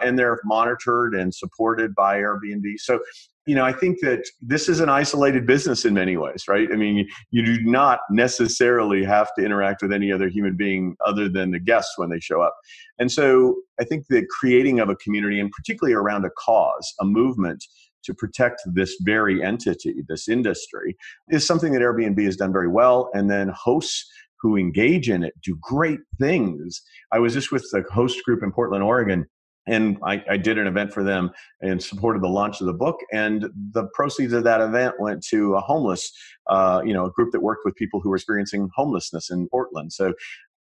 and 0.00 0.18
they're 0.18 0.38
monitored 0.44 1.14
and 1.14 1.34
supported 1.34 1.94
by 1.94 2.18
Airbnb. 2.18 2.78
So 2.78 3.00
you 3.46 3.54
know, 3.54 3.64
I 3.64 3.72
think 3.72 4.00
that 4.00 4.26
this 4.40 4.68
is 4.68 4.80
an 4.80 4.88
isolated 4.88 5.46
business 5.46 5.84
in 5.84 5.92
many 5.92 6.16
ways, 6.16 6.44
right? 6.48 6.68
I 6.72 6.76
mean, 6.76 7.06
you 7.30 7.44
do 7.44 7.62
not 7.62 8.00
necessarily 8.10 9.04
have 9.04 9.34
to 9.36 9.44
interact 9.44 9.82
with 9.82 9.92
any 9.92 10.10
other 10.10 10.28
human 10.28 10.56
being 10.56 10.96
other 11.04 11.28
than 11.28 11.50
the 11.50 11.60
guests 11.60 11.98
when 11.98 12.08
they 12.08 12.20
show 12.20 12.40
up. 12.40 12.56
And 12.98 13.12
so 13.12 13.56
I 13.78 13.84
think 13.84 14.06
the 14.08 14.24
creating 14.40 14.80
of 14.80 14.88
a 14.88 14.96
community, 14.96 15.40
and 15.40 15.50
particularly 15.50 15.94
around 15.94 16.24
a 16.24 16.30
cause, 16.38 16.94
a 17.00 17.04
movement 17.04 17.62
to 18.04 18.14
protect 18.14 18.62
this 18.66 18.96
very 19.02 19.42
entity, 19.42 20.02
this 20.08 20.28
industry, 20.28 20.96
is 21.28 21.46
something 21.46 21.72
that 21.72 21.82
Airbnb 21.82 22.22
has 22.24 22.36
done 22.36 22.52
very 22.52 22.68
well. 22.68 23.10
And 23.12 23.30
then 23.30 23.48
hosts 23.54 24.10
who 24.40 24.56
engage 24.56 25.08
in 25.08 25.22
it 25.22 25.34
do 25.42 25.58
great 25.60 26.00
things. 26.18 26.82
I 27.12 27.18
was 27.18 27.32
just 27.32 27.50
with 27.50 27.66
the 27.72 27.82
host 27.92 28.22
group 28.24 28.42
in 28.42 28.52
Portland, 28.52 28.84
Oregon 28.84 29.26
and 29.66 29.98
I, 30.04 30.22
I, 30.30 30.36
did 30.36 30.58
an 30.58 30.66
event 30.66 30.92
for 30.92 31.02
them 31.02 31.30
and 31.60 31.82
supported 31.82 32.22
the 32.22 32.28
launch 32.28 32.60
of 32.60 32.66
the 32.66 32.72
book. 32.72 33.00
And 33.12 33.46
the 33.72 33.86
proceeds 33.94 34.32
of 34.32 34.44
that 34.44 34.60
event 34.60 34.94
went 34.98 35.24
to 35.28 35.54
a 35.54 35.60
homeless, 35.60 36.12
uh, 36.48 36.82
you 36.84 36.92
know, 36.92 37.06
a 37.06 37.10
group 37.10 37.32
that 37.32 37.40
worked 37.40 37.62
with 37.64 37.74
people 37.76 38.00
who 38.00 38.10
were 38.10 38.16
experiencing 38.16 38.68
homelessness 38.74 39.30
in 39.30 39.48
Portland. 39.48 39.92
So 39.92 40.14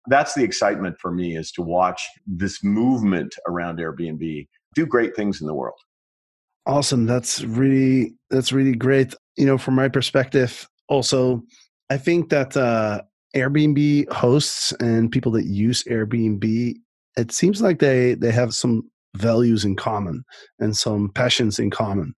that's 0.06 0.34
the 0.34 0.44
excitement 0.44 0.98
for 0.98 1.10
me 1.10 1.36
is 1.36 1.52
to 1.52 1.62
watch 1.62 2.02
this 2.26 2.62
movement 2.62 3.34
around 3.46 3.78
Airbnb 3.78 4.48
do 4.74 4.86
great 4.86 5.16
things 5.16 5.40
in 5.40 5.46
the 5.46 5.54
world. 5.54 5.78
Awesome. 6.66 7.06
That's 7.06 7.42
really 7.42 8.14
that's 8.30 8.52
really 8.52 8.74
great. 8.74 9.14
You 9.36 9.46
know, 9.46 9.58
from 9.58 9.74
my 9.74 9.88
perspective, 9.88 10.68
also, 10.88 11.42
I 11.88 11.96
think 11.96 12.28
that 12.28 12.56
uh, 12.56 13.02
Airbnb 13.34 14.12
hosts 14.12 14.72
and 14.72 15.10
people 15.10 15.32
that 15.32 15.46
use 15.46 15.82
Airbnb 15.84 16.76
it 17.16 17.32
seems 17.32 17.60
like 17.60 17.78
they 17.78 18.14
they 18.14 18.30
have 18.30 18.54
some 18.54 18.89
values 19.14 19.64
in 19.64 19.76
common 19.76 20.22
and 20.58 20.76
some 20.76 21.10
passions 21.14 21.58
in 21.58 21.70
common 21.70 22.14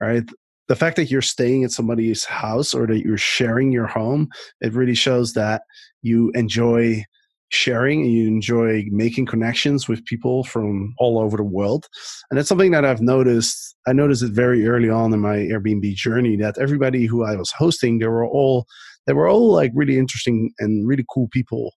right? 0.00 0.24
The 0.68 0.76
fact 0.76 0.96
that 0.96 1.10
you're 1.10 1.22
staying 1.22 1.64
at 1.64 1.70
somebody's 1.70 2.24
house 2.24 2.74
or 2.74 2.86
that 2.86 3.04
you're 3.04 3.18
sharing 3.18 3.72
your 3.72 3.86
home 3.86 4.28
it 4.60 4.72
really 4.72 4.94
shows 4.94 5.32
that 5.34 5.62
you 6.02 6.30
enjoy 6.34 7.04
sharing 7.48 8.02
and 8.02 8.12
you 8.12 8.26
enjoy 8.26 8.84
making 8.90 9.26
connections 9.26 9.88
with 9.88 10.04
people 10.04 10.42
from 10.44 10.94
all 10.98 11.18
over 11.18 11.36
the 11.36 11.44
world. 11.44 11.86
And 12.30 12.38
that's 12.38 12.48
something 12.48 12.72
that 12.72 12.84
i've 12.84 13.00
noticed 13.00 13.76
i 13.86 13.92
noticed 13.92 14.22
it 14.22 14.32
very 14.32 14.66
early 14.66 14.90
on 14.90 15.12
in 15.12 15.20
my 15.20 15.36
airbnb 15.36 15.94
journey 15.94 16.36
that 16.36 16.58
everybody 16.58 17.06
who 17.06 17.24
i 17.24 17.36
was 17.36 17.52
hosting 17.52 17.98
they 17.98 18.06
were 18.06 18.26
all 18.26 18.66
they 19.06 19.12
were 19.12 19.28
all 19.28 19.52
like 19.52 19.70
really 19.74 19.98
interesting 19.98 20.50
and 20.58 20.88
really 20.88 21.04
cool 21.12 21.28
people 21.32 21.72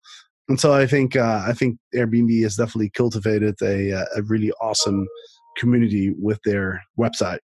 and 0.49 0.59
so 0.59 0.73
I 0.73 0.87
think 0.87 1.15
uh, 1.15 1.43
I 1.47 1.53
think 1.53 1.77
Airbnb 1.95 2.41
has 2.43 2.55
definitely 2.55 2.89
cultivated 2.89 3.55
a 3.61 3.93
uh, 3.93 4.05
a 4.15 4.23
really 4.23 4.51
awesome 4.61 5.07
community 5.57 6.13
with 6.19 6.39
their 6.43 6.83
website. 6.99 7.39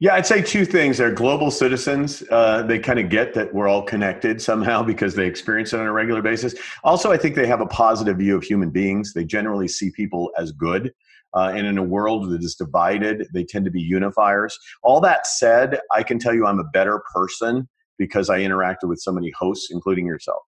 Yeah, 0.00 0.16
I'd 0.16 0.26
say 0.26 0.42
two 0.42 0.64
things. 0.64 0.98
They're 0.98 1.12
global 1.12 1.52
citizens. 1.52 2.24
Uh, 2.30 2.62
they 2.62 2.80
kind 2.80 2.98
of 2.98 3.08
get 3.08 3.32
that 3.34 3.54
we're 3.54 3.68
all 3.68 3.82
connected 3.82 4.42
somehow 4.42 4.82
because 4.92 5.14
they 5.14 5.26
experience 5.26 5.72
it 5.72 5.80
on 5.80 5.86
a 5.86 5.92
regular 5.92 6.20
basis. 6.20 6.54
Also, 6.82 7.12
I 7.12 7.16
think 7.16 7.36
they 7.36 7.46
have 7.46 7.60
a 7.60 7.66
positive 7.66 8.18
view 8.18 8.36
of 8.36 8.42
human 8.42 8.70
beings. 8.70 9.14
They 9.14 9.24
generally 9.24 9.68
see 9.68 9.90
people 9.92 10.32
as 10.36 10.50
good. 10.52 10.92
Uh, 11.34 11.52
and 11.54 11.66
in 11.66 11.78
a 11.78 11.82
world 11.82 12.30
that 12.30 12.42
is 12.42 12.54
divided, 12.54 13.26
they 13.32 13.44
tend 13.44 13.64
to 13.64 13.70
be 13.70 13.82
unifiers. 13.82 14.52
All 14.82 15.00
that 15.00 15.26
said, 15.26 15.80
I 15.92 16.02
can 16.02 16.18
tell 16.18 16.34
you 16.34 16.46
I'm 16.46 16.60
a 16.60 16.64
better 16.64 17.02
person 17.12 17.68
because 17.98 18.30
I 18.30 18.40
interacted 18.40 18.88
with 18.88 19.00
so 19.00 19.12
many 19.12 19.32
hosts, 19.36 19.68
including 19.70 20.06
yourself. 20.06 20.42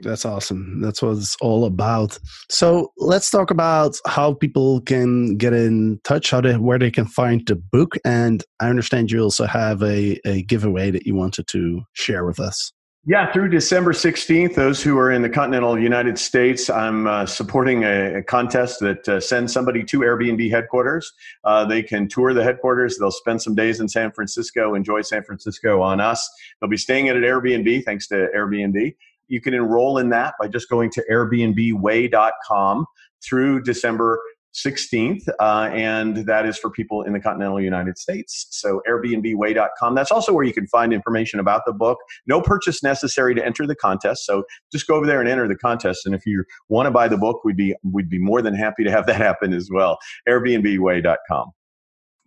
That's 0.00 0.24
awesome. 0.24 0.80
That's 0.80 1.00
what 1.00 1.16
it's 1.16 1.36
all 1.40 1.64
about. 1.64 2.18
So 2.50 2.92
let's 2.96 3.30
talk 3.30 3.50
about 3.50 3.96
how 4.06 4.34
people 4.34 4.80
can 4.80 5.36
get 5.36 5.52
in 5.52 6.00
touch, 6.04 6.30
how 6.30 6.40
they 6.40 6.56
where 6.56 6.78
they 6.78 6.90
can 6.90 7.06
find 7.06 7.46
the 7.46 7.56
book. 7.56 7.96
And 8.04 8.42
I 8.60 8.68
understand 8.68 9.10
you 9.10 9.22
also 9.22 9.46
have 9.46 9.82
a, 9.82 10.18
a 10.26 10.42
giveaway 10.42 10.90
that 10.90 11.06
you 11.06 11.14
wanted 11.14 11.46
to 11.48 11.82
share 11.92 12.24
with 12.24 12.40
us. 12.40 12.72
Yeah, 13.06 13.30
through 13.30 13.50
December 13.50 13.92
16th, 13.92 14.54
those 14.54 14.82
who 14.82 14.96
are 14.96 15.12
in 15.12 15.20
the 15.20 15.28
continental 15.28 15.78
United 15.78 16.18
States, 16.18 16.70
I'm 16.70 17.06
uh, 17.06 17.26
supporting 17.26 17.84
a, 17.84 18.20
a, 18.20 18.22
contest 18.22 18.80
that 18.80 19.06
uh, 19.06 19.20
sends 19.20 19.52
somebody 19.52 19.84
to 19.84 20.00
Airbnb 20.00 20.50
headquarters. 20.50 21.12
Uh, 21.44 21.66
they 21.66 21.82
can 21.82 22.08
tour 22.08 22.32
the 22.32 22.42
headquarters. 22.42 22.96
They'll 22.96 23.10
spend 23.10 23.42
some 23.42 23.54
days 23.54 23.78
in 23.78 23.90
San 23.90 24.10
Francisco, 24.10 24.74
enjoy 24.74 25.02
San 25.02 25.22
Francisco 25.22 25.82
on 25.82 26.00
us. 26.00 26.26
They'll 26.60 26.70
be 26.70 26.78
staying 26.78 27.10
at 27.10 27.16
an 27.16 27.24
Airbnb, 27.24 27.84
thanks 27.84 28.08
to 28.08 28.28
Airbnb. 28.34 28.94
You 29.28 29.40
can 29.40 29.54
enroll 29.54 29.98
in 29.98 30.10
that 30.10 30.34
by 30.40 30.48
just 30.48 30.68
going 30.68 30.90
to 30.90 31.04
airbnbway.com 31.10 32.86
through 33.22 33.62
December 33.62 34.20
16th, 34.54 35.28
uh, 35.40 35.68
and 35.72 36.18
that 36.28 36.46
is 36.46 36.56
for 36.56 36.70
people 36.70 37.02
in 37.02 37.12
the 37.12 37.20
continental 37.20 37.60
United 37.60 37.98
States. 37.98 38.46
So, 38.50 38.80
airbnbway.com. 38.88 39.94
That's 39.94 40.12
also 40.12 40.32
where 40.32 40.44
you 40.44 40.52
can 40.52 40.66
find 40.68 40.92
information 40.92 41.40
about 41.40 41.62
the 41.66 41.72
book. 41.72 41.98
No 42.26 42.40
purchase 42.40 42.82
necessary 42.82 43.34
to 43.34 43.44
enter 43.44 43.66
the 43.66 43.74
contest. 43.74 44.24
So, 44.24 44.44
just 44.70 44.86
go 44.86 44.94
over 44.94 45.06
there 45.06 45.20
and 45.20 45.28
enter 45.28 45.48
the 45.48 45.56
contest. 45.56 46.06
And 46.06 46.14
if 46.14 46.24
you 46.24 46.44
want 46.68 46.86
to 46.86 46.90
buy 46.90 47.08
the 47.08 47.18
book, 47.18 47.44
we'd 47.44 47.56
be 47.56 47.74
we'd 47.82 48.08
be 48.08 48.18
more 48.18 48.42
than 48.42 48.54
happy 48.54 48.84
to 48.84 48.90
have 48.90 49.06
that 49.08 49.16
happen 49.16 49.52
as 49.52 49.68
well. 49.72 49.98
Airbnbway.com. 50.28 51.50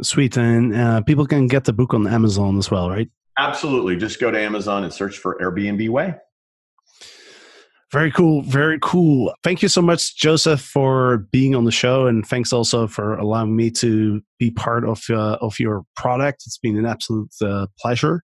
Sweet, 0.02 0.38
and 0.38 0.76
uh, 0.76 1.02
people 1.02 1.26
can 1.26 1.48
get 1.48 1.64
the 1.64 1.74
book 1.74 1.94
on 1.94 2.08
Amazon 2.08 2.58
as 2.58 2.70
well, 2.70 2.90
right? 2.90 3.10
Absolutely. 3.40 3.96
Just 3.96 4.20
go 4.20 4.32
to 4.32 4.40
Amazon 4.40 4.84
and 4.84 4.92
search 4.92 5.18
for 5.18 5.38
Airbnb 5.40 5.90
Way. 5.90 6.16
Very 7.92 8.12
cool. 8.12 8.42
Very 8.42 8.78
cool. 8.82 9.34
Thank 9.44 9.62
you 9.62 9.70
so 9.70 9.82
much, 9.82 10.18
Joseph, 10.18 10.60
for 10.60 11.20
being 11.32 11.56
on 11.56 11.64
the 11.64 11.72
show, 11.72 12.06
and 12.06 12.28
thanks 12.28 12.52
also 12.52 12.86
for 12.86 13.16
allowing 13.16 13.56
me 13.56 13.72
to 13.72 14.22
be 14.40 14.52
part 14.52 14.84
of 14.84 15.04
uh, 15.10 15.38
of 15.40 15.58
your 15.58 15.86
product. 15.96 16.44
It's 16.46 16.58
been 16.58 16.78
an 16.78 16.86
absolute 16.86 17.32
uh, 17.42 17.68
pleasure. 17.80 18.24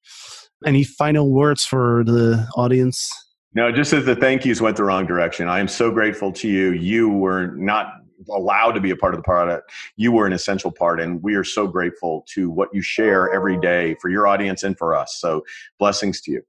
Any 0.65 0.85
final 0.85 1.33
words 1.33 1.65
for 1.65 2.03
the 2.05 2.47
audience? 2.55 3.09
No, 3.53 3.69
just 3.71 3.91
as 3.91 4.05
the 4.05 4.15
thank 4.15 4.45
yous 4.45 4.61
went 4.61 4.77
the 4.77 4.83
wrong 4.85 5.05
direction. 5.05 5.49
I 5.49 5.59
am 5.59 5.67
so 5.67 5.91
grateful 5.91 6.31
to 6.33 6.47
you. 6.47 6.71
You 6.71 7.09
were 7.09 7.47
not 7.47 7.87
allowed 8.29 8.73
to 8.73 8.81
be 8.81 8.91
a 8.91 8.95
part 8.95 9.13
of 9.13 9.17
the 9.17 9.23
product. 9.23 9.71
You 9.97 10.13
were 10.13 10.25
an 10.25 10.33
essential 10.33 10.71
part, 10.71 11.01
and 11.01 11.21
we 11.21 11.35
are 11.35 11.43
so 11.43 11.67
grateful 11.67 12.25
to 12.33 12.49
what 12.49 12.69
you 12.73 12.81
share 12.81 13.33
every 13.33 13.59
day 13.59 13.95
for 14.01 14.09
your 14.09 14.25
audience 14.25 14.63
and 14.63 14.77
for 14.77 14.95
us. 14.95 15.17
So, 15.19 15.43
blessings 15.79 16.21
to 16.21 16.31
you. 16.31 16.43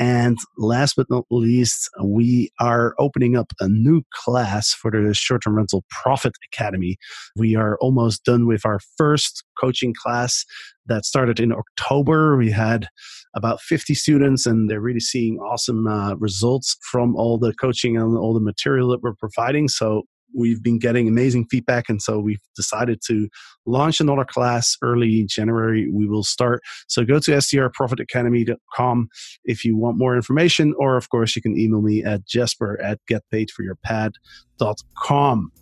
and 0.00 0.38
last 0.56 0.96
but 0.96 1.10
not 1.10 1.26
least, 1.30 1.90
we 2.02 2.50
are 2.58 2.94
opening 2.98 3.36
up 3.36 3.52
a 3.60 3.68
new 3.68 4.02
class 4.14 4.72
for 4.72 4.90
the 4.90 5.12
Short 5.12 5.42
Term 5.42 5.56
Rental 5.56 5.84
Profit 5.90 6.32
Academy. 6.50 6.96
We 7.36 7.54
are 7.54 7.76
almost 7.82 8.24
done 8.24 8.46
with 8.46 8.64
our 8.64 8.80
first 8.96 9.44
coaching 9.60 9.92
class 9.92 10.46
that 10.86 11.04
started 11.04 11.38
in 11.38 11.52
October. 11.52 12.38
We 12.38 12.50
had 12.50 12.88
about 13.36 13.60
50 13.60 13.92
students, 13.92 14.46
and 14.46 14.70
they're 14.70 14.80
really 14.80 15.00
seeing 15.00 15.36
awesome 15.36 15.86
uh, 15.86 16.14
results 16.14 16.78
from 16.90 17.14
all 17.14 17.36
the 17.36 17.52
coaching 17.52 17.98
and 17.98 18.16
all 18.16 18.32
the 18.32 18.40
material 18.40 18.88
that 18.88 19.02
we're 19.02 19.14
providing. 19.14 19.68
So 19.68 20.04
we've 20.34 20.62
been 20.62 20.78
getting 20.78 21.08
amazing 21.08 21.46
feedback 21.46 21.88
and 21.88 22.02
so 22.02 22.20
we've 22.20 22.42
decided 22.56 23.00
to 23.06 23.28
launch 23.66 24.00
another 24.00 24.24
class 24.24 24.76
early 24.82 25.24
january. 25.24 25.90
We 25.90 26.06
will 26.06 26.24
start. 26.24 26.62
So 26.88 27.04
go 27.04 27.18
to 27.20 27.32
strprofitacademy.com 27.32 29.08
if 29.44 29.64
you 29.64 29.76
want 29.76 29.98
more 29.98 30.16
information 30.16 30.74
or 30.78 30.96
of 30.96 31.10
course 31.10 31.36
you 31.36 31.42
can 31.42 31.58
email 31.58 31.82
me 31.82 32.02
at 32.04 32.26
jasper 32.26 32.80
at 32.80 32.98
getpaidforyourpad.com 33.10 35.52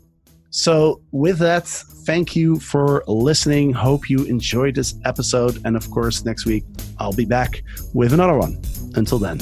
so 0.51 1.03
with 1.13 1.39
that 1.39 1.67
thank 1.67 2.35
you 2.35 2.59
for 2.59 3.05
listening. 3.07 3.73
Hope 3.73 4.09
you 4.09 4.25
enjoyed 4.25 4.75
this 4.75 4.95
episode 5.05 5.61
and 5.65 5.77
of 5.77 5.91
course 5.91 6.25
next 6.25 6.47
week 6.47 6.65
i'll 6.99 7.13
be 7.13 7.27
back 7.27 7.63
with 7.93 8.13
another 8.13 8.39
one. 8.39 8.61
Until 8.95 9.19
then. 9.19 9.39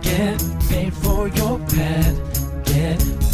Get 0.00 0.42
paid 0.68 0.94
for 0.94 1.28
your 1.28 1.58
pad. 1.58 2.16
Get 2.64 3.33